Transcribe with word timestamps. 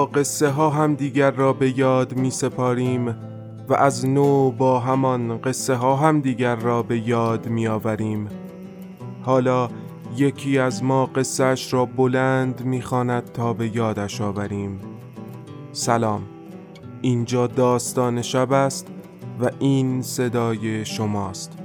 قصه 0.00 0.48
ها 0.48 0.70
هم 0.70 0.94
دیگر 0.94 1.30
را 1.30 1.52
به 1.52 1.78
یاد 1.78 2.16
می 2.16 2.30
سپاریم 2.30 3.16
و 3.68 3.74
از 3.74 4.06
نو 4.06 4.50
با 4.50 4.80
همان 4.80 5.38
قصه 5.38 5.74
ها 5.74 5.96
هم 5.96 6.20
دیگر 6.20 6.56
را 6.56 6.82
به 6.82 7.08
یاد 7.08 7.48
می 7.48 7.66
آوریم 7.66 8.28
حالا 9.22 9.68
یکی 10.16 10.58
از 10.58 10.84
ما 10.84 11.06
قصهش 11.06 11.72
را 11.72 11.84
بلند 11.84 12.64
می‌خواند 12.64 13.32
تا 13.32 13.52
به 13.52 13.76
یادش 13.76 14.20
آوریم. 14.20 14.80
سلام. 15.72 16.22
اینجا 17.02 17.46
داستان 17.46 18.22
شب 18.22 18.52
است 18.52 18.86
و 19.40 19.50
این 19.58 20.02
صدای 20.02 20.84
شماست. 20.84 21.61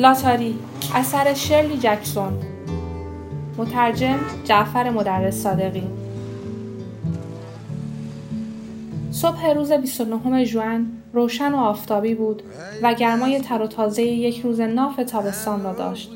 لاتاری 0.00 0.58
اثر 0.94 1.34
شرلی 1.34 1.78
جکسون 1.78 2.32
مترجم 3.58 4.18
جعفر 4.44 4.90
مدرس 4.90 5.42
صادقی 5.42 5.86
صبح 9.10 9.46
روز 9.46 9.72
29 9.72 10.44
ژوئن 10.44 10.86
روشن 11.12 11.52
و 11.52 11.56
آفتابی 11.56 12.14
بود 12.14 12.42
و 12.82 12.94
گرمای 12.94 13.40
تر 13.40 13.62
و 13.62 13.66
تازه 13.66 14.02
یک 14.02 14.40
روز 14.40 14.60
ناف 14.60 14.96
تابستان 14.96 15.62
را 15.62 15.72
داشت. 15.72 16.10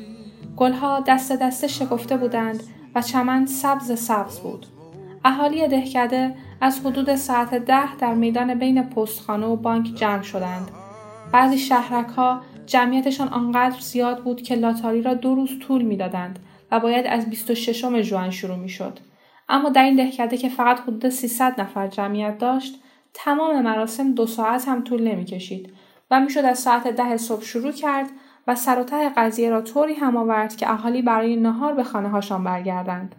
گلها 0.56 1.00
دست 1.06 1.32
دسته 1.32 1.68
شکفته 1.68 2.16
بودند 2.16 2.62
و 2.94 3.02
چمن 3.02 3.46
سبز 3.46 3.98
سبز 3.98 4.38
بود. 4.38 4.66
اهالی 5.24 5.68
دهکده 5.68 6.34
از 6.60 6.80
حدود 6.80 7.16
ساعت 7.16 7.54
ده 7.54 7.96
در 7.96 8.14
میدان 8.14 8.54
بین 8.58 8.82
پستخانه 8.82 9.46
و 9.46 9.56
بانک 9.56 9.94
جمع 9.94 10.22
شدند. 10.22 10.83
بعضی 11.32 11.58
شهرک 11.58 12.08
ها 12.08 12.42
جمعیتشان 12.66 13.28
آنقدر 13.28 13.80
زیاد 13.80 14.22
بود 14.22 14.42
که 14.42 14.54
لاتاری 14.54 15.02
را 15.02 15.14
دو 15.14 15.34
روز 15.34 15.58
طول 15.58 15.82
می‌دادند 15.82 16.38
و 16.70 16.80
باید 16.80 17.06
از 17.06 17.30
26 17.30 18.02
ژوئن 18.02 18.30
شروع 18.30 18.56
می‌شد. 18.56 18.98
اما 19.48 19.68
در 19.68 19.82
این 19.82 19.96
دهکده 19.96 20.36
که 20.36 20.48
فقط 20.48 20.80
حدود 20.80 21.08
300 21.08 21.60
نفر 21.60 21.88
جمعیت 21.88 22.38
داشت 22.38 22.80
تمام 23.14 23.62
مراسم 23.62 24.14
دو 24.14 24.26
ساعت 24.26 24.68
هم 24.68 24.84
طول 24.84 25.08
نمی‌کشید 25.08 25.72
و 26.10 26.20
می‌شد 26.20 26.44
از 26.44 26.58
ساعت 26.58 26.88
ده 26.88 27.16
صبح 27.16 27.42
شروع 27.42 27.72
کرد 27.72 28.10
و 28.46 28.54
سر 28.54 28.80
و 28.80 28.84
ته 28.84 29.08
قضیه 29.08 29.50
را 29.50 29.62
طوری 29.62 29.94
هم 29.94 30.16
آورد 30.16 30.56
که 30.56 30.70
اهالی 30.70 31.02
برای 31.02 31.36
نهار 31.36 31.74
به 31.74 31.84
خانه 31.84 32.08
هاشان 32.08 32.44
برگردند. 32.44 33.14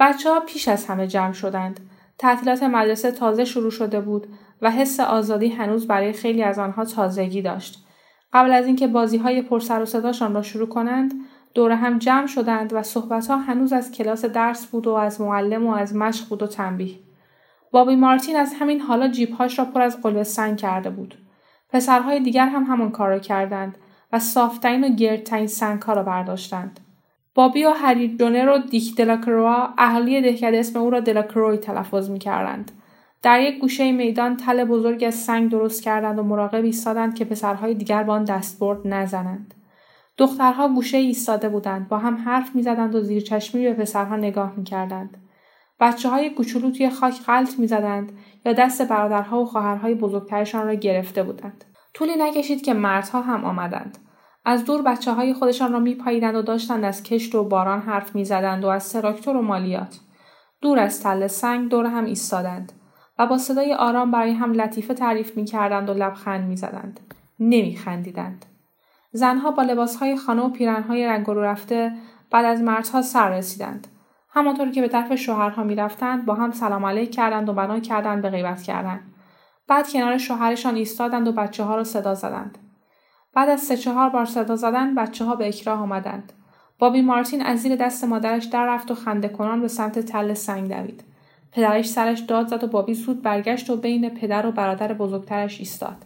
بچه 0.00 0.30
ها 0.30 0.40
پیش 0.40 0.68
از 0.68 0.86
همه 0.86 1.06
جمع 1.06 1.32
شدند. 1.32 1.80
تعطیلات 2.18 2.62
مدرسه 2.62 3.10
تازه 3.10 3.44
شروع 3.44 3.70
شده 3.70 4.00
بود 4.00 4.26
و 4.62 4.70
حس 4.70 5.00
آزادی 5.00 5.48
هنوز 5.48 5.86
برای 5.86 6.12
خیلی 6.12 6.42
از 6.42 6.58
آنها 6.58 6.84
تازگی 6.84 7.42
داشت. 7.42 7.84
قبل 8.32 8.52
از 8.52 8.66
اینکه 8.66 8.86
بازی 8.86 9.16
های 9.16 9.42
پرسر 9.42 9.82
و 9.82 9.84
صداشان 9.84 10.34
را 10.34 10.42
شروع 10.42 10.68
کنند، 10.68 11.14
دور 11.54 11.72
هم 11.72 11.98
جمع 11.98 12.26
شدند 12.26 12.72
و 12.72 12.82
صحبت 12.82 13.26
ها 13.26 13.36
هنوز 13.36 13.72
از 13.72 13.92
کلاس 13.92 14.24
درس 14.24 14.66
بود 14.66 14.86
و 14.86 14.94
از 14.94 15.20
معلم 15.20 15.66
و 15.66 15.74
از 15.74 15.96
مشق 15.96 16.28
بود 16.28 16.42
و 16.42 16.46
تنبیه. 16.46 16.94
بابی 17.70 17.96
مارتین 17.96 18.36
از 18.36 18.54
همین 18.60 18.80
حالا 18.80 19.08
جیبهاش 19.08 19.58
را 19.58 19.64
پر 19.64 19.82
از 19.82 20.02
قلوه 20.02 20.22
سنگ 20.22 20.56
کرده 20.56 20.90
بود. 20.90 21.14
پسرهای 21.68 22.20
دیگر 22.20 22.46
هم 22.46 22.64
همان 22.64 22.90
کار 22.90 23.08
را 23.08 23.18
کردند 23.18 23.78
و 24.12 24.18
صافترین 24.18 24.84
و 24.84 24.88
گردترین 24.88 25.46
سنگها 25.46 25.92
را 25.92 26.02
برداشتند. 26.02 26.80
بابی 27.34 27.64
و 27.64 27.70
هری 27.70 28.16
جونر 28.16 28.48
و 28.48 28.58
دیک 28.58 28.96
دلاکروا 28.96 29.68
اهالی 29.78 30.20
دهکده 30.20 30.58
اسم 30.58 30.78
او 30.78 30.90
را 30.90 31.00
دلاکروی 31.00 31.56
تلفظ 31.56 32.10
می‌کردند 32.10 32.70
در 33.22 33.40
یک 33.40 33.58
گوشه 33.58 33.92
میدان 33.92 34.36
تل 34.36 34.64
بزرگ 34.64 35.04
از 35.04 35.14
سنگ 35.14 35.50
درست 35.50 35.82
کردند 35.82 36.18
و 36.18 36.22
مراقب 36.22 36.64
ایستادند 36.64 37.14
که 37.14 37.24
پسرهای 37.24 37.74
دیگر 37.74 38.02
با 38.02 38.12
آن 38.12 38.24
دستبرد 38.24 38.78
نزنند. 38.84 39.54
دخترها 40.16 40.68
گوشه 40.68 40.96
ایستاده 40.96 41.48
بودند 41.48 41.88
با 41.88 41.98
هم 41.98 42.14
حرف 42.14 42.54
می‌زدند 42.54 42.94
و 42.94 43.00
زیر 43.00 43.22
چشمی 43.22 43.64
به 43.64 43.72
پسرها 43.72 44.16
نگاه 44.16 44.52
می‌کردند. 44.56 45.16
بچه 45.80 46.08
های 46.08 46.30
کوچولو 46.30 46.70
توی 46.70 46.90
خاک 46.90 47.22
غلط 47.22 47.58
می‌زدند 47.58 48.12
یا 48.44 48.52
دست 48.52 48.88
برادرها 48.88 49.42
و 49.42 49.44
خواهرهای 49.44 49.94
بزرگترشان 49.94 50.66
را 50.66 50.74
گرفته 50.74 51.22
بودند. 51.22 51.64
طولی 51.94 52.16
نکشید 52.18 52.62
که 52.62 52.74
مردها 52.74 53.20
هم 53.20 53.44
آمدند. 53.44 53.98
از 54.44 54.64
دور 54.64 54.82
بچه 54.82 55.12
های 55.12 55.34
خودشان 55.34 55.72
را 55.72 55.78
میپاییدند 55.78 56.34
و 56.34 56.42
داشتند 56.42 56.84
از 56.84 57.02
کشت 57.02 57.34
و 57.34 57.44
باران 57.44 57.80
حرف 57.80 58.14
می‌زدند 58.14 58.64
و 58.64 58.68
از 58.68 58.92
تراکتور 58.92 59.36
و 59.36 59.42
مالیات. 59.42 60.00
دور 60.60 60.78
از 60.78 61.02
تله 61.02 61.28
سنگ 61.28 61.68
دور 61.70 61.86
هم 61.86 62.04
ایستادند. 62.04 62.72
و 63.20 63.26
با 63.26 63.38
صدای 63.38 63.74
آرام 63.74 64.10
برای 64.10 64.32
هم 64.32 64.52
لطیفه 64.52 64.94
تعریف 64.94 65.36
می‌کردند 65.36 65.90
و 65.90 65.94
لبخند 65.94 66.48
می‌زدند. 66.48 67.00
نمیخندیدند. 67.40 68.44
زنها 69.12 69.50
با 69.50 69.62
لباسهای 69.62 70.16
خانه 70.16 70.42
و 70.42 70.48
پیرنهای 70.48 71.06
رنگ 71.06 71.26
رو 71.26 71.42
رفته 71.42 71.92
بعد 72.30 72.44
از 72.44 72.62
مردها 72.62 73.02
سر 73.02 73.30
رسیدند. 73.30 73.86
همانطور 74.30 74.70
که 74.70 74.80
به 74.80 74.88
طرف 74.88 75.14
شوهرها 75.14 75.62
می‌رفتند 75.62 76.26
با 76.26 76.34
هم 76.34 76.50
سلام 76.50 76.86
علیک 76.86 77.10
کردند 77.10 77.48
و 77.48 77.52
بنا 77.52 77.80
کردند 77.80 78.22
به 78.22 78.30
غیبت 78.30 78.62
کردن 78.62 79.00
بعد 79.68 79.92
کنار 79.92 80.18
شوهرشان 80.18 80.74
ایستادند 80.74 81.28
و 81.28 81.32
بچه 81.32 81.64
ها 81.64 81.76
را 81.76 81.84
صدا 81.84 82.14
زدند. 82.14 82.58
بعد 83.34 83.48
از 83.48 83.60
سه 83.60 83.76
چهار 83.76 84.10
بار 84.10 84.24
صدا 84.24 84.56
زدن 84.56 84.94
بچه 84.94 85.24
ها 85.24 85.34
به 85.34 85.48
اکراه 85.48 85.80
آمدند. 85.80 86.32
بابی 86.78 87.02
مارتین 87.02 87.42
از 87.42 87.58
زیر 87.58 87.76
دست 87.76 88.04
مادرش 88.04 88.44
در 88.44 88.66
رفت 88.66 88.90
و 88.90 88.94
خنده 88.94 89.28
کنان 89.28 89.60
به 89.60 89.68
سمت 89.68 89.98
تل 89.98 90.34
سنگ 90.34 90.68
دوید. 90.68 91.09
پدرش 91.52 91.88
سرش 91.88 92.20
داد 92.20 92.46
زد 92.46 92.64
و 92.64 92.66
بابی 92.66 92.94
سود 92.94 93.22
برگشت 93.22 93.70
و 93.70 93.76
بین 93.76 94.08
پدر 94.08 94.46
و 94.46 94.52
برادر 94.52 94.92
بزرگترش 94.92 95.58
ایستاد. 95.58 95.96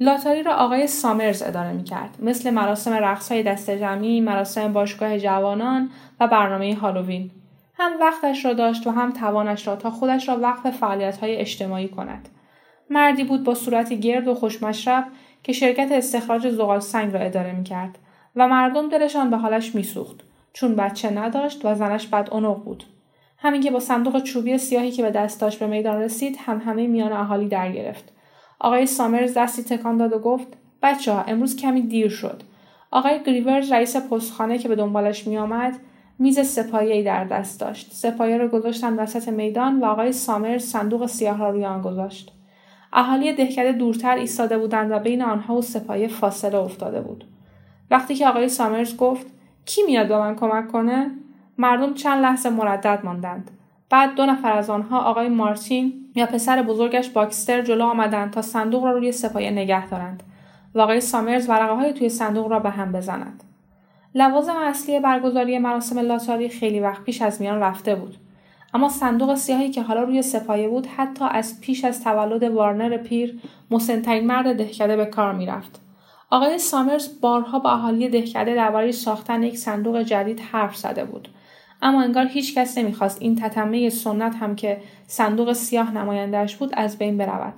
لاتاری 0.00 0.42
را 0.42 0.54
آقای 0.54 0.86
سامرز 0.86 1.42
اداره 1.42 1.72
می 1.72 1.84
کرد. 1.84 2.18
مثل 2.22 2.50
مراسم 2.50 2.92
رقص 2.92 3.32
های 3.32 3.42
دست 3.42 3.70
جمعی، 3.70 4.20
مراسم 4.20 4.72
باشگاه 4.72 5.18
جوانان 5.18 5.90
و 6.20 6.28
برنامه 6.28 6.74
هالووین. 6.74 7.30
هم 7.74 7.92
وقتش 8.00 8.44
را 8.44 8.52
داشت 8.52 8.86
و 8.86 8.90
هم 8.90 9.12
توانش 9.12 9.66
را 9.66 9.76
تا 9.76 9.90
خودش 9.90 10.28
را 10.28 10.40
وقف 10.40 10.70
فعالیت 10.70 11.18
های 11.18 11.36
اجتماعی 11.36 11.88
کند. 11.88 12.28
مردی 12.90 13.24
بود 13.24 13.44
با 13.44 13.54
صورتی 13.54 14.00
گرد 14.00 14.28
و 14.28 14.34
خوشمشرب 14.34 15.06
که 15.42 15.52
شرکت 15.52 15.92
استخراج 15.92 16.48
زغال 16.48 16.80
سنگ 16.80 17.12
را 17.12 17.20
اداره 17.20 17.52
می 17.52 17.64
کرد 17.64 17.98
و 18.36 18.48
مردم 18.48 18.88
دلشان 18.88 19.30
به 19.30 19.36
حالش 19.36 19.74
میسوخت 19.74 20.20
چون 20.52 20.76
بچه 20.76 21.10
نداشت 21.10 21.64
و 21.64 21.74
زنش 21.74 22.06
بد 22.06 22.28
بود. 22.64 22.84
همین 23.38 23.60
که 23.60 23.70
با 23.70 23.80
صندوق 23.80 24.22
چوبی 24.22 24.58
سیاهی 24.58 24.90
که 24.90 25.02
به 25.02 25.10
دست 25.10 25.40
داشت 25.40 25.58
به 25.58 25.66
میدان 25.66 26.00
رسید 26.00 26.36
هم 26.46 26.62
همه 26.66 26.86
میان 26.86 27.12
اهالی 27.12 27.48
در 27.48 27.72
گرفت. 27.72 28.12
آقای 28.60 28.86
سامرز 28.86 29.34
دستی 29.34 29.62
تکان 29.62 29.96
داد 29.96 30.12
و 30.12 30.18
گفت 30.18 30.46
بچه 30.82 31.12
ها 31.12 31.22
امروز 31.22 31.56
کمی 31.56 31.82
دیر 31.82 32.08
شد. 32.08 32.42
آقای 32.90 33.22
گریورز 33.22 33.72
رئیس 33.72 33.96
پستخانه 33.96 34.58
که 34.58 34.68
به 34.68 34.76
دنبالش 34.76 35.26
میآمد 35.26 35.78
میز 36.18 36.40
سپایی 36.40 37.02
در 37.02 37.24
دست 37.24 37.60
داشت. 37.60 37.92
سپایه 37.92 38.36
را 38.36 38.48
گذاشتن 38.48 38.98
وسط 38.98 39.28
میدان 39.28 39.80
و 39.80 39.84
آقای 39.84 40.12
سامرز 40.12 40.64
صندوق 40.64 41.06
سیاه 41.06 41.38
را 41.38 41.50
روی 41.50 41.64
آن 41.64 41.82
گذاشت. 41.82 42.32
اهالی 42.92 43.32
دهکده 43.32 43.72
دورتر 43.72 44.16
ایستاده 44.16 44.58
بودند 44.58 44.90
و 44.90 44.98
بین 44.98 45.22
آنها 45.22 45.56
و 45.56 45.62
سپایه 45.62 46.08
فاصله 46.08 46.58
افتاده 46.58 47.00
بود 47.00 47.24
وقتی 47.90 48.14
که 48.14 48.28
آقای 48.28 48.48
سامرز 48.48 48.96
گفت 48.96 49.26
کی 49.64 49.82
میاد 49.82 50.08
به 50.08 50.18
من 50.18 50.36
کمک 50.36 50.68
کنه 50.68 51.10
مردم 51.58 51.94
چند 51.94 52.22
لحظه 52.22 52.50
مردد 52.50 53.00
ماندند. 53.04 53.50
بعد 53.90 54.14
دو 54.14 54.26
نفر 54.26 54.52
از 54.52 54.70
آنها 54.70 55.00
آقای 55.00 55.28
مارتین 55.28 56.10
یا 56.14 56.26
پسر 56.26 56.62
بزرگش 56.62 57.08
باکستر 57.08 57.62
جلو 57.62 57.84
آمدند 57.84 58.30
تا 58.30 58.42
صندوق 58.42 58.84
را 58.84 58.92
روی 58.92 59.12
سپایه 59.12 59.50
نگه 59.50 59.86
دارند 59.86 60.22
و 60.74 60.80
آقای 60.80 61.00
سامرز 61.00 61.48
ورقه 61.48 61.74
های 61.74 61.92
توی 61.92 62.08
صندوق 62.08 62.46
را 62.46 62.58
به 62.58 62.70
هم 62.70 62.92
بزنند 62.92 63.42
لوازم 64.14 64.56
اصلی 64.56 65.00
برگزاری 65.00 65.58
مراسم 65.58 65.98
لاتاری 65.98 66.48
خیلی 66.48 66.80
وقت 66.80 67.04
پیش 67.04 67.22
از 67.22 67.40
میان 67.40 67.60
رفته 67.60 67.94
بود. 67.94 68.16
اما 68.74 68.88
صندوق 68.88 69.34
سیاهی 69.34 69.70
که 69.70 69.82
حالا 69.82 70.02
روی 70.02 70.22
سپایه 70.22 70.68
بود 70.68 70.86
حتی 70.86 71.24
از 71.30 71.60
پیش 71.60 71.84
از 71.84 72.04
تولد 72.04 72.42
وارنر 72.42 72.96
پیر 72.96 73.40
مسنترین 73.70 74.26
مرد 74.26 74.56
دهکده 74.56 74.96
به 74.96 75.06
کار 75.06 75.32
می‌رفت. 75.32 75.80
آقای 76.30 76.58
سامرز 76.58 77.20
بارها 77.20 77.58
با 77.58 77.70
اهالی 77.70 78.08
دهکده 78.08 78.54
درباره 78.54 78.92
ساختن 78.92 79.42
یک 79.42 79.58
صندوق 79.58 80.02
جدید 80.02 80.40
حرف 80.40 80.76
زده 80.76 81.04
بود. 81.04 81.28
اما 81.82 82.02
انگار 82.02 82.26
هیچ 82.26 82.54
کس 82.54 82.78
نمی‌خواست 82.78 83.22
این 83.22 83.36
تتمه 83.36 83.90
سنت 83.90 84.34
هم 84.34 84.56
که 84.56 84.80
صندوق 85.06 85.52
سیاه 85.52 85.92
نمایندهش 85.92 86.56
بود 86.56 86.70
از 86.74 86.98
بین 86.98 87.18
برود. 87.18 87.54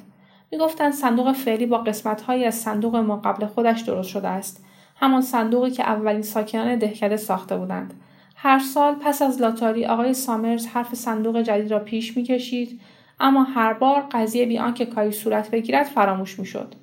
می‌گفتند 0.53 0.93
صندوق 0.93 1.32
فعلی 1.32 1.67
با 1.67 1.79
قسمتهایی 1.79 2.44
از 2.44 2.55
صندوق 2.55 2.97
ما 2.97 3.17
قبل 3.17 3.47
خودش 3.47 3.81
درست 3.81 4.09
شده 4.09 4.29
است. 4.29 4.65
همان 4.97 5.23
صندوقی 5.23 5.70
که 5.70 5.82
اولین 5.82 6.23
ساکنان 6.23 6.76
دهکده 6.76 7.17
ساخته 7.17 7.56
بودند. 7.56 7.94
هر 8.37 8.59
سال 8.59 8.94
پس 8.94 9.23
از 9.23 9.41
لاتاری 9.41 9.87
آقای 9.87 10.15
سامرز 10.15 10.67
حرف 10.67 10.94
صندوق 10.94 11.43
جدید 11.43 11.70
را 11.70 11.79
پیش 11.79 12.17
می‌کشید 12.17 12.81
اما 13.20 13.43
هر 13.43 13.73
بار 13.73 14.09
قضیه 14.12 14.47
بی 14.47 14.59
آنکه 14.59 14.87
کاری 14.87 15.12
صورت 15.12 15.50
بگیرد 15.50 15.87
فراموش 15.87 16.38
می‌شد. 16.38 16.75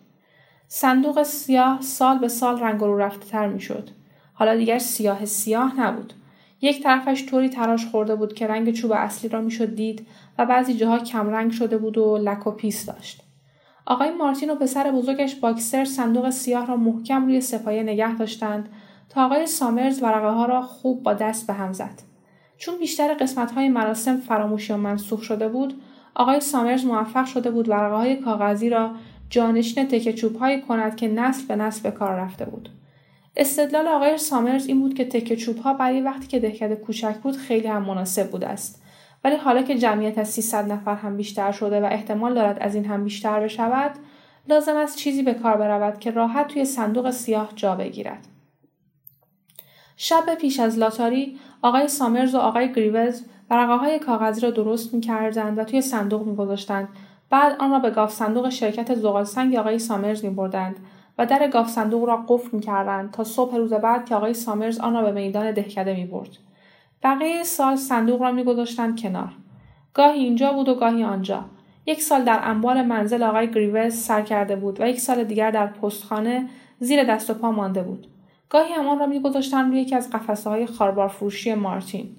صندوق 0.68 1.24
سیاه 1.24 1.82
سال 1.82 2.18
به 2.18 2.28
سال 2.28 2.60
رنگ 2.60 2.82
رو 2.82 2.98
رفته 2.98 3.26
تر 3.26 3.48
می‌شد. 3.48 3.90
حالا 4.34 4.56
دیگر 4.56 4.80
سیاه 4.80 5.26
سیاه 5.26 5.80
نبود. 5.82 6.14
یک 6.62 6.84
طرفش 6.84 7.26
طوری 7.26 7.50
تراش 7.50 7.86
خورده 7.86 8.16
بود 8.16 8.34
که 8.34 8.48
رنگ 8.48 8.72
چوب 8.72 8.92
اصلی 8.92 9.30
را 9.30 9.42
می‌شد 9.42 9.76
دید 9.76 10.08
و 10.38 10.46
بعضی 10.46 10.74
جاها 10.74 11.00
کمرنگ 11.00 11.52
شده 11.52 11.78
بود 11.78 11.98
و 11.98 12.18
لک 12.18 12.48
و 12.48 12.52
پیس 12.52 12.86
داشت 12.86 13.22
آقای 13.86 14.12
مارتین 14.12 14.50
و 14.50 14.56
پسر 14.56 14.92
بزرگش 14.92 15.36
باکستر 15.36 15.86
صندوق 15.86 16.30
سیاه 16.30 16.66
را 16.66 16.78
محکم 16.78 17.26
روی 17.26 17.42
سه‌پایه 17.42 17.84
نگه 17.84 18.16
داشتند 18.16 18.70
تا 19.10 19.26
آقای 19.26 19.48
سامرز 19.48 20.04
ورقه 20.04 20.30
ها 20.30 20.46
را 20.46 20.62
خوب 20.62 21.04
با 21.04 21.14
دست 21.14 21.48
به 21.48 21.54
هم 21.54 21.74
زد. 21.74 22.02
چون 22.58 22.80
بیشتر 22.80 23.14
قسمت 23.14 23.52
های 23.52 23.70
مراسم 23.70 24.18
فراموش 24.18 24.74
و 24.74 24.78
منسوخ 24.78 25.22
شده 25.22 25.50
بود، 25.50 25.82
آقای 26.16 26.40
سامرز 26.40 26.86
موفق 26.86 27.26
شده 27.26 27.52
بود 27.52 27.70
ورقه 27.70 27.96
های 27.96 28.16
کاغذی 28.16 28.70
را 28.70 28.92
جانشین 29.30 29.88
تکه 29.88 30.14
چوب 30.14 30.36
هایی 30.36 30.62
کند 30.62 30.96
که 30.96 31.08
نسل 31.08 31.48
به 31.48 31.56
نسل 31.56 31.84
به 31.84 31.92
کار 31.92 32.16
رفته 32.16 32.46
بود. 32.46 32.70
استدلال 33.38 33.88
آقای 33.88 34.18
سامرز 34.18 34.68
این 34.68 34.80
بود 34.80 34.94
که 34.94 35.06
تکه 35.06 35.36
چوب 35.36 35.58
ها 35.58 35.74
برای 35.74 36.02
وقتی 36.02 36.28
که 36.28 36.40
دهکده 36.40 36.76
کوچک 36.76 37.16
بود 37.16 37.38
خیلی 37.38 37.68
هم 37.68 37.86
مناسب 37.86 38.32
بوده 38.32 38.48
است. 38.48 38.82
ولی 39.24 39.36
حالا 39.36 39.62
که 39.62 39.78
جمعیت 39.78 40.18
از 40.18 40.30
300 40.30 40.72
نفر 40.72 40.96
هم 40.96 41.18
بیشتر 41.18 41.52
شده 41.52 41.82
و 41.82 41.86
احتمال 41.86 42.34
دارد 42.34 42.58
از 42.60 42.76
این 42.76 42.86
هم 42.86 43.04
بیشتر 43.04 43.40
بشود، 43.40 43.92
لازم 44.50 44.76
است 44.76 44.98
چیزی 44.98 45.24
به 45.24 45.34
کار 45.34 45.58
برود 45.58 46.00
که 46.00 46.12
راحت 46.12 46.48
توی 46.48 46.66
صندوق 46.66 47.12
سیاه 47.12 47.50
جا 47.56 47.76
بگیرد. 47.76 48.28
شب 49.98 50.36
پیش 50.42 50.60
از 50.60 50.78
لاتاری 50.78 51.40
آقای 51.62 51.88
سامرز 51.88 52.36
و 52.36 52.38
آقای 52.38 52.74
گریوز 52.74 53.26
ورقه 53.50 53.76
های 53.76 54.00
کاغذی 54.00 54.42
را 54.42 54.52
درست 54.52 54.94
می 54.94 55.02
کردند 55.02 55.58
و 55.58 55.64
توی 55.64 55.82
صندوق 55.82 56.28
می 56.28 56.36
گذاشتند. 56.36 56.88
بعد 57.30 57.56
آن 57.60 57.72
را 57.72 57.80
به 57.80 57.90
گاف 57.90 58.14
صندوق 58.14 58.50
شرکت 58.50 58.96
زغالسنگ 58.96 59.56
آقای 59.56 59.80
سامرز 59.80 60.26
می 60.26 60.30
بردند 60.30 60.76
و 61.18 61.26
در 61.26 61.48
گاف 61.48 61.70
صندوق 61.70 62.06
را 62.06 62.26
قفل 62.28 62.50
می 62.52 62.62
کردند 62.62 63.12
تا 63.12 63.24
صبح 63.24 63.56
روز 63.56 63.74
بعد 63.74 64.06
که 64.06 64.16
آقای 64.16 64.34
سامرز 64.34 64.80
آن 64.80 64.94
را 64.94 65.02
به 65.02 65.12
میدان 65.12 65.52
دهکده 65.52 65.94
می 65.94 66.06
برد. 66.06 66.30
بقیه 67.04 67.44
سال 67.44 67.76
صندوق 67.76 68.22
را 68.22 68.32
می 68.32 68.44
گذاشتند 68.44 69.02
کنار. 69.02 69.32
گاهی 69.94 70.20
اینجا 70.20 70.54
بود 70.54 70.70
و 70.70 70.76
گاهی 70.76 71.04
آنجا. 71.04 71.46
یک 71.86 72.02
سال 72.02 72.24
در 72.24 72.40
انبار 72.44 72.82
منزل 72.82 73.24
آقای 73.24 73.52
گریوز 73.52 73.94
سر 73.94 74.22
کرده 74.22 74.56
بود 74.56 74.82
و 74.82 74.88
یک 74.88 75.00
سال 75.00 75.24
دیگر 75.24 75.52
در 75.52 75.68
پستخانه 75.68 76.50
زیر 76.80 77.04
دست 77.04 77.30
و 77.30 77.34
پا 77.34 77.52
مانده 77.52 77.84
بود. 77.84 78.08
گاهی 78.50 78.74
هم 78.74 78.88
آن 78.88 79.00
را 79.00 79.06
میگذاشتند 79.06 79.72
روی 79.72 79.82
یکی 79.82 79.96
از 79.96 80.10
قفسه 80.10 80.50
های 80.50 80.66
خاربار 80.66 81.08
فروشی 81.08 81.54
مارتین 81.54 82.16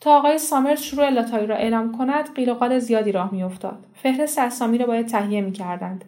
تا 0.00 0.18
آقای 0.18 0.38
سامرز 0.38 0.80
شروع 0.80 1.10
لاتاری 1.10 1.46
را 1.46 1.56
اعلام 1.56 1.98
کند 1.98 2.34
قیل 2.34 2.78
زیادی 2.78 3.12
راه 3.12 3.34
میافتاد 3.34 3.86
فهرست 3.94 4.38
اسامی 4.38 4.78
را 4.78 4.86
باید 4.86 5.06
تهیه 5.06 5.40
می‌کردند 5.40 6.04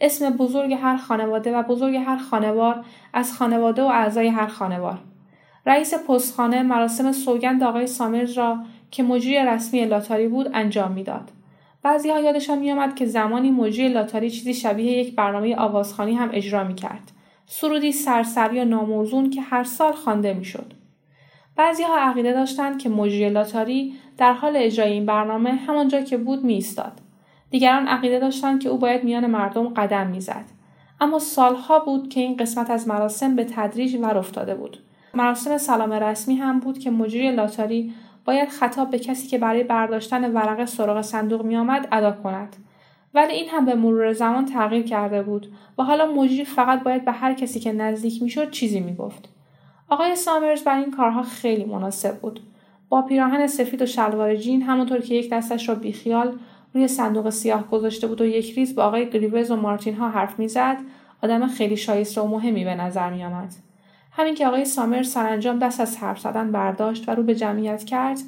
اسم 0.00 0.30
بزرگ 0.30 0.72
هر 0.72 0.96
خانواده 0.96 1.58
و 1.58 1.62
بزرگ 1.62 1.96
هر 1.96 2.16
خانوار 2.16 2.84
از 3.12 3.32
خانواده 3.32 3.82
و 3.82 3.86
اعضای 3.86 4.28
هر 4.28 4.46
خانوار 4.46 4.98
رئیس 5.66 5.94
پستخانه 5.94 6.62
مراسم 6.62 7.12
سوگند 7.12 7.62
آقای 7.62 7.86
سامرز 7.86 8.32
را 8.32 8.58
که 8.90 9.02
مجری 9.02 9.38
رسمی 9.38 9.84
لاتاری 9.84 10.28
بود 10.28 10.50
انجام 10.54 10.92
می‌داد 10.92 11.30
بعضی 11.82 12.10
ها 12.10 12.20
یادشان 12.20 12.58
میآمد 12.58 12.94
که 12.94 13.06
زمانی 13.06 13.50
مجری 13.50 13.88
لاتاری 13.88 14.30
چیزی 14.30 14.54
شبیه 14.54 14.92
یک 14.92 15.14
برنامه 15.14 15.56
آوازخانی 15.56 16.14
هم 16.14 16.30
اجرا 16.32 16.64
می‌کرد 16.64 17.12
سرودی 17.46 17.92
سرسری 17.92 18.60
و 18.60 18.64
ناموزون 18.64 19.30
که 19.30 19.40
هر 19.40 19.64
سال 19.64 19.92
خوانده 19.92 20.34
می‌شد. 20.34 20.72
ها 21.58 21.98
عقیده 21.98 22.32
داشتند 22.32 22.78
که 22.78 22.88
مجری 22.88 23.30
لاتاری 23.30 23.94
در 24.18 24.32
حال 24.32 24.52
اجرای 24.56 24.92
این 24.92 25.06
برنامه 25.06 25.50
همانجا 25.50 26.00
که 26.00 26.16
بود 26.16 26.44
می 26.44 26.54
ایستاد. 26.54 27.00
دیگران 27.50 27.86
عقیده 27.88 28.18
داشتند 28.18 28.60
که 28.60 28.68
او 28.68 28.78
باید 28.78 29.04
میان 29.04 29.26
مردم 29.26 29.68
قدم 29.68 30.06
می‌زد. 30.06 30.44
اما 31.00 31.18
سالها 31.18 31.78
بود 31.78 32.08
که 32.08 32.20
این 32.20 32.36
قسمت 32.36 32.70
از 32.70 32.88
مراسم 32.88 33.36
به 33.36 33.44
تدریج 33.44 33.94
ور 33.94 34.18
افتاده 34.18 34.54
بود. 34.54 34.78
مراسم 35.14 35.58
سلام 35.58 35.92
رسمی 35.92 36.36
هم 36.36 36.60
بود 36.60 36.78
که 36.78 36.90
مجری 36.90 37.32
لاتاری 37.32 37.94
باید 38.24 38.48
خطاب 38.48 38.90
به 38.90 38.98
کسی 38.98 39.28
که 39.28 39.38
برای 39.38 39.64
برداشتن 39.64 40.32
ورقه 40.32 40.66
سراغ 40.66 41.00
صندوق 41.00 41.42
میآمد 41.42 41.88
ادا 41.92 42.12
کند 42.12 42.56
ولی 43.14 43.32
این 43.32 43.48
هم 43.48 43.64
به 43.64 43.74
مرور 43.74 44.12
زمان 44.12 44.44
تغییر 44.44 44.82
کرده 44.82 45.22
بود 45.22 45.52
و 45.78 45.82
حالا 45.82 46.12
مجری 46.12 46.44
فقط 46.44 46.82
باید 46.82 47.04
به 47.04 47.12
هر 47.12 47.34
کسی 47.34 47.60
که 47.60 47.72
نزدیک 47.72 48.22
می‌شد 48.22 48.50
چیزی 48.50 48.80
می‌گفت 48.80 49.28
آقای 49.88 50.16
سامرز 50.16 50.64
بر 50.64 50.78
این 50.78 50.90
کارها 50.90 51.22
خیلی 51.22 51.64
مناسب 51.64 52.20
بود 52.20 52.40
با 52.88 53.02
پیراهن 53.02 53.46
سفید 53.46 53.82
و 53.82 53.86
شلوار 53.86 54.36
جین 54.36 54.62
همونطور 54.62 55.00
که 55.00 55.14
یک 55.14 55.30
دستش 55.30 55.68
را 55.68 55.74
بیخیال 55.74 56.38
روی 56.74 56.88
صندوق 56.88 57.30
سیاه 57.30 57.68
گذاشته 57.68 58.06
بود 58.06 58.20
و 58.20 58.24
یک 58.24 58.54
ریز 58.54 58.74
با 58.74 58.84
آقای 58.84 59.10
گریوز 59.10 59.50
و 59.50 59.56
مارتین 59.56 59.94
ها 59.94 60.08
حرف 60.08 60.38
می‌زد 60.38 60.76
آدم 61.22 61.46
خیلی 61.46 61.76
شایسته 61.76 62.20
و 62.20 62.26
مهمی 62.26 62.64
به 62.64 62.74
نظر 62.74 63.10
می 63.10 63.24
آمد. 63.24 63.54
همین 64.12 64.34
که 64.34 64.46
آقای 64.46 64.64
سامر 64.64 65.02
سرانجام 65.02 65.58
دست 65.58 65.80
از 65.80 65.96
حرف 65.96 66.20
زدن 66.20 66.52
برداشت 66.52 67.08
و 67.08 67.12
رو 67.12 67.22
به 67.22 67.34
جمعیت 67.34 67.84
کرد 67.84 68.18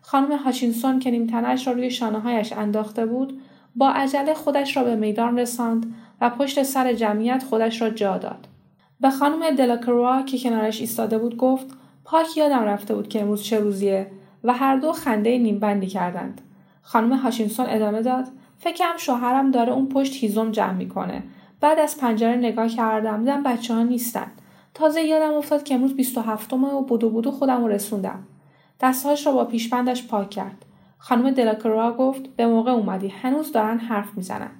خانم 0.00 0.36
هاچینسون 0.36 0.98
که 0.98 1.10
نیمتنش 1.10 1.66
را 1.66 1.72
روی 1.72 1.90
شانه 1.90 2.20
هایش 2.20 2.52
انداخته 2.52 3.06
بود 3.06 3.40
با 3.76 3.90
عجله 3.90 4.34
خودش 4.34 4.76
را 4.76 4.84
به 4.84 4.96
میدان 4.96 5.38
رساند 5.38 5.94
و 6.20 6.30
پشت 6.30 6.62
سر 6.62 6.92
جمعیت 6.92 7.42
خودش 7.42 7.82
را 7.82 7.90
جا 7.90 8.18
داد. 8.18 8.48
به 9.00 9.10
خانم 9.10 9.50
دلاکروا 9.50 10.22
که 10.22 10.38
کنارش 10.38 10.80
ایستاده 10.80 11.18
بود 11.18 11.36
گفت 11.36 11.66
پاک 12.04 12.36
یادم 12.36 12.62
رفته 12.62 12.94
بود 12.94 13.08
که 13.08 13.20
امروز 13.20 13.42
چه 13.42 13.60
روزیه 13.60 14.06
و 14.44 14.52
هر 14.52 14.76
دو 14.76 14.92
خنده 14.92 15.38
نیمبندی 15.38 15.86
کردند. 15.86 16.40
خانم 16.90 17.12
هاشینسون 17.12 17.66
ادامه 17.68 18.02
داد 18.02 18.28
فکرم 18.58 18.96
شوهرم 18.96 19.50
داره 19.50 19.72
اون 19.72 19.88
پشت 19.88 20.14
هیزم 20.14 20.50
جمع 20.50 20.72
می‌کنه. 20.72 21.22
بعد 21.60 21.78
از 21.78 21.98
پنجره 21.98 22.36
نگاه 22.36 22.68
کردم 22.68 23.18
دیدم 23.18 23.42
بچه 23.42 23.74
ها 23.74 23.82
نیستن. 23.82 24.26
تازه 24.74 25.02
یادم 25.02 25.34
افتاد 25.34 25.62
که 25.62 25.74
امروز 25.74 25.96
27 25.96 26.52
و 26.52 26.82
بودو 26.82 27.10
بودو 27.10 27.30
خودم 27.30 27.64
رو 27.64 27.68
رسوندم. 27.68 28.26
دستهاش 28.80 29.26
را 29.26 29.32
با 29.32 29.44
پیشبندش 29.44 30.06
پاک 30.06 30.30
کرد. 30.30 30.64
خانم 30.98 31.30
دلاکروا 31.30 31.92
گفت 31.92 32.22
به 32.36 32.46
موقع 32.46 32.70
اومدی 32.70 33.08
هنوز 33.08 33.52
دارن 33.52 33.78
حرف 33.78 34.14
می‌زنن 34.16 34.50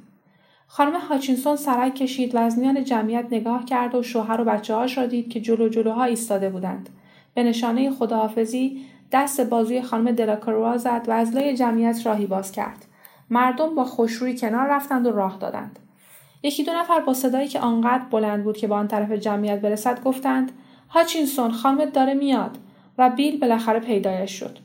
خانم 0.67 0.97
هاچینسون 0.97 1.57
سرک 1.57 1.95
کشید 1.95 2.35
و 2.35 2.39
از 2.39 2.59
میان 2.59 2.85
جمعیت 2.85 3.27
نگاه 3.31 3.65
کرد 3.65 3.95
و 3.95 4.03
شوهر 4.03 4.41
و 4.41 4.45
بچه 4.45 4.75
هاش 4.75 4.99
را 4.99 5.07
دید 5.07 5.29
که 5.29 5.41
جلو 5.41 5.69
جلوها 5.69 6.05
ایستاده 6.05 6.51
بودند 6.51 6.89
به 7.35 7.43
نشانه 7.43 7.91
خداحافظی 7.91 8.85
دست 9.13 9.41
بازوی 9.41 9.83
خانم 9.83 10.13
دلاکروا 10.13 10.77
زد 10.77 11.05
و 11.09 11.11
از 11.11 11.35
لای 11.35 11.57
جمعیت 11.57 12.07
راهی 12.07 12.27
باز 12.27 12.53
کرد. 12.53 12.87
مردم 13.31 13.75
با 13.75 13.85
خوشرویی 13.85 14.39
کنار 14.39 14.67
رفتند 14.71 15.07
و 15.07 15.13
راه 15.13 15.39
دادند. 15.41 15.79
یکی 16.43 16.65
دو 16.65 16.73
نفر 16.73 17.01
با 17.01 17.15
صدایی 17.15 17.49
که 17.49 17.61
آنقدر 17.61 18.05
بلند 18.11 18.45
بود 18.45 18.57
که 18.57 18.67
با 18.67 18.77
آن 18.77 18.89
طرف 18.89 19.13
جمعیت 19.13 19.61
برسد 19.61 20.03
گفتند 20.03 20.53
هاچینسون 20.89 21.51
خانمت 21.51 21.93
داره 21.93 22.15
میاد. 22.15 22.59
و 22.99 23.11
بیل 23.11 23.41
بالاخره 23.41 23.81
پیدایش 23.81 24.31
شد. 24.31 24.59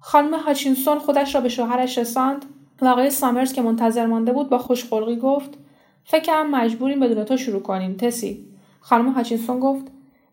خانم 0.00 0.34
هاچینسون 0.34 0.98
خودش 0.98 1.34
را 1.34 1.40
به 1.40 1.48
شوهرش 1.48 1.98
رساند 1.98 2.44
و 2.82 2.86
آقای 2.86 3.10
سامرز 3.10 3.52
که 3.52 3.62
منتظر 3.62 4.06
مانده 4.06 4.32
بود 4.32 4.50
با 4.50 4.58
خوشخلقی 4.58 5.16
گفت 5.16 5.58
فکرم 6.04 6.50
مجبوریم 6.50 7.00
بدون 7.00 7.24
تو 7.24 7.36
شروع 7.36 7.62
کنیم 7.62 7.96
تسی. 7.96 8.46
خانم 8.80 9.08
هاچینسون 9.08 9.60
گفت 9.60 9.86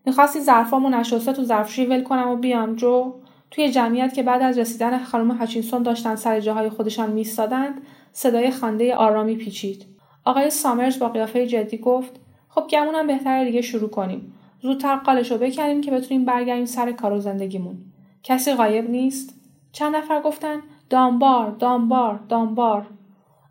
می‌خواستی 0.06 0.40
ظرفامو 0.40 0.88
نشسته 0.88 1.32
تو 1.32 1.44
ظرفشویی 1.44 1.86
ول 1.86 2.02
کنم 2.02 2.28
و 2.28 2.36
بیام 2.36 2.74
جو. 2.74 3.12
توی 3.50 3.70
جمعیت 3.70 4.14
که 4.14 4.22
بعد 4.22 4.42
از 4.42 4.58
رسیدن 4.58 4.98
خانم 4.98 5.30
هاچینسون 5.30 5.82
داشتن 5.82 6.16
سر 6.16 6.40
جاهای 6.40 6.68
خودشان 6.68 7.10
میستادند 7.10 7.82
صدای 8.12 8.50
خوانده 8.50 8.94
آرامی 8.94 9.36
پیچید 9.36 9.86
آقای 10.24 10.50
سامرز 10.50 10.98
با 10.98 11.08
قیافه 11.08 11.46
جدی 11.46 11.78
گفت 11.78 12.20
خب 12.48 12.66
گمونم 12.70 13.06
بهتره 13.06 13.44
دیگه 13.44 13.62
شروع 13.62 13.90
کنیم. 13.90 14.32
زودتر 14.62 14.96
قالش 14.96 15.30
رو 15.30 15.38
بکنیم 15.38 15.80
که 15.80 15.90
بتونیم 15.90 16.24
برگردیم 16.24 16.64
سر 16.64 16.92
کار 16.92 17.12
و 17.12 17.18
زندگیمون. 17.18 17.78
کسی 18.22 18.54
غایب 18.54 18.90
نیست؟ 18.90 19.34
چند 19.72 19.96
نفر 19.96 20.20
گفتن 20.20 20.62
دامبار 20.90 21.50
دامبار 21.50 22.20
دامبار. 22.28 22.86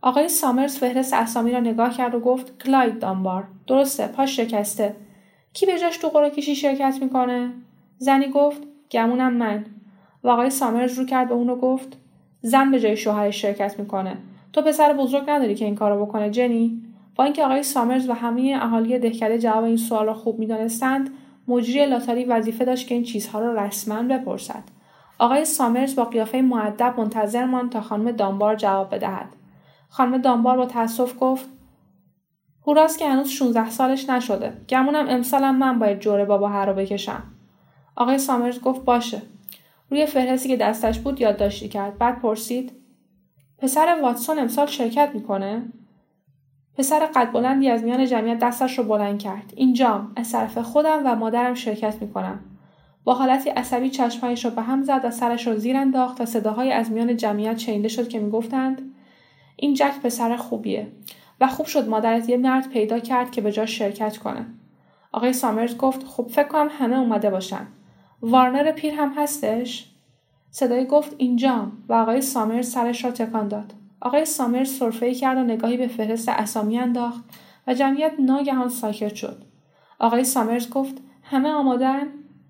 آقای 0.01 0.29
سامرز 0.29 0.77
فهرست 0.77 1.13
اسامی 1.13 1.51
را 1.51 1.59
نگاه 1.59 1.97
کرد 1.97 2.15
و 2.15 2.19
گفت 2.19 2.63
کلاید 2.63 2.99
دامبار. 2.99 3.47
درسته 3.67 4.07
پاش 4.07 4.35
شکسته. 4.35 4.95
کی 5.53 5.65
به 5.65 5.79
جاش 5.79 5.97
تو 5.97 6.09
قرعه 6.09 6.29
کشی 6.29 6.55
شرکت 6.55 6.97
می‌کنه؟ 7.01 7.51
زنی 7.97 8.27
گفت 8.27 8.61
گمونم 8.91 9.33
من. 9.33 9.65
و 10.23 10.29
آقای 10.29 10.49
سامرز 10.49 10.99
رو 10.99 11.05
کرد 11.05 11.27
به 11.27 11.33
اون 11.33 11.49
و 11.49 11.55
گفت 11.55 11.97
زن 12.41 12.71
به 12.71 12.79
جای 12.79 12.97
شوهرش 12.97 13.41
شرکت 13.41 13.79
می‌کنه. 13.79 14.17
تو 14.53 14.61
پسر 14.61 14.93
بزرگ 14.93 15.29
نداری 15.29 15.55
که 15.55 15.65
این 15.65 15.75
کارو 15.75 16.05
بکنه 16.05 16.29
جنی؟ 16.29 16.81
با 17.15 17.23
اینکه 17.23 17.45
آقای 17.45 17.63
سامرز 17.63 18.09
و 18.09 18.13
همه 18.13 18.59
اهالی 18.61 18.99
دهکده 18.99 19.39
جواب 19.39 19.63
این 19.63 19.77
سوال 19.77 20.05
را 20.05 20.13
خوب 20.13 20.39
می‌دانستند 20.39 21.09
مجری 21.47 21.85
لاتاری 21.85 22.25
وظیفه 22.25 22.65
داشت 22.65 22.87
که 22.87 22.95
این 22.95 23.03
چیزها 23.03 23.39
را 23.39 23.65
رسما 23.65 24.03
بپرسد. 24.03 24.63
آقای 25.19 25.45
سامرز 25.45 25.95
با 25.95 26.05
قیافه 26.05 26.41
معدب 26.41 26.93
منتظر 26.97 27.45
ماند 27.45 27.71
تا 27.71 27.81
خانم 27.81 28.11
دامبار 28.11 28.55
جواب 28.55 28.95
بدهد. 28.95 29.35
خانم 29.89 30.17
دامبار 30.17 30.57
با 30.57 30.65
تاسف 30.65 31.13
گفت 31.19 31.45
هوراست 32.67 32.99
که 32.99 33.09
هنوز 33.09 33.29
16 33.29 33.69
سالش 33.69 34.09
نشده. 34.09 34.53
گمونم 34.69 35.05
امسالم 35.09 35.55
من 35.55 35.79
باید 35.79 35.99
جوره 35.99 36.25
بابا 36.25 36.47
هر 36.47 36.65
رو 36.65 36.73
بکشم. 36.73 37.23
آقای 37.95 38.17
سامرز 38.17 38.61
گفت 38.61 38.85
باشه. 38.85 39.21
روی 39.89 40.05
فهرستی 40.05 40.49
که 40.49 40.57
دستش 40.57 40.99
بود 40.99 41.21
یادداشتی 41.21 41.69
کرد. 41.69 41.97
بعد 41.97 42.19
پرسید 42.19 42.71
پسر 43.57 43.99
واتسون 44.01 44.39
امسال 44.39 44.67
شرکت 44.67 45.11
می‌کنه؟ 45.13 45.63
پسر 46.77 47.05
قد 47.05 47.31
بلندی 47.31 47.69
از 47.69 47.83
میان 47.83 48.05
جمعیت 48.05 48.39
دستش 48.39 48.77
رو 48.77 48.83
بلند 48.83 49.19
کرد. 49.19 49.53
اینجام 49.55 50.11
از 50.15 50.31
طرف 50.31 50.57
خودم 50.57 51.01
و 51.05 51.15
مادرم 51.15 51.53
شرکت 51.53 52.01
می‌کنم. 52.01 52.39
با 53.03 53.13
حالتی 53.13 53.49
عصبی 53.49 53.89
چشمهایش 53.89 54.45
را 54.45 54.51
به 54.51 54.61
هم 54.61 54.83
زد 54.83 55.01
و 55.03 55.11
سرش 55.11 55.47
را 55.47 55.57
زیر 55.57 55.77
انداخت 55.77 56.21
و 56.21 56.25
صداهای 56.25 56.71
از 56.71 56.91
میان 56.91 57.17
جمعیت 57.17 57.57
شنیده 57.57 57.87
شد 57.87 58.07
که 58.09 58.19
می‌گفتند 58.19 58.95
این 59.55 59.73
جک 59.73 60.01
پسر 60.03 60.35
خوبیه. 60.35 60.87
و 61.41 61.47
خوب 61.47 61.65
شد 61.65 61.89
مادرت 61.89 62.29
یه 62.29 62.37
مرد 62.37 62.69
پیدا 62.69 62.99
کرد 62.99 63.31
که 63.31 63.41
به 63.41 63.51
جا 63.51 63.65
شرکت 63.65 64.17
کنه. 64.17 64.45
آقای 65.11 65.33
سامرز 65.33 65.77
گفت 65.77 66.03
خب 66.03 66.27
فکر 66.27 66.47
کنم 66.47 66.69
همه 66.71 66.99
اومده 66.99 67.29
باشن. 67.29 67.67
وارنر 68.21 68.71
پیر 68.71 68.93
هم 68.93 69.13
هستش؟ 69.17 69.85
صدای 70.51 70.85
گفت 70.85 71.15
اینجام 71.17 71.71
و 71.89 71.93
آقای 71.93 72.21
سامرز 72.21 72.71
سرش 72.71 73.05
را 73.05 73.11
تکان 73.11 73.47
داد. 73.47 73.73
آقای 74.01 74.25
سامرز 74.25 74.69
سرفه 74.69 75.13
کرد 75.13 75.37
و 75.37 75.43
نگاهی 75.43 75.77
به 75.77 75.87
فهرست 75.87 76.29
اسامی 76.29 76.79
انداخت 76.79 77.23
و 77.67 77.73
جمعیت 77.73 78.11
ناگهان 78.19 78.69
ساکت 78.69 79.15
شد. 79.15 79.43
آقای 79.99 80.23
سامرز 80.23 80.69
گفت 80.69 80.97
همه 81.23 81.49
آمادن؟ 81.49 82.01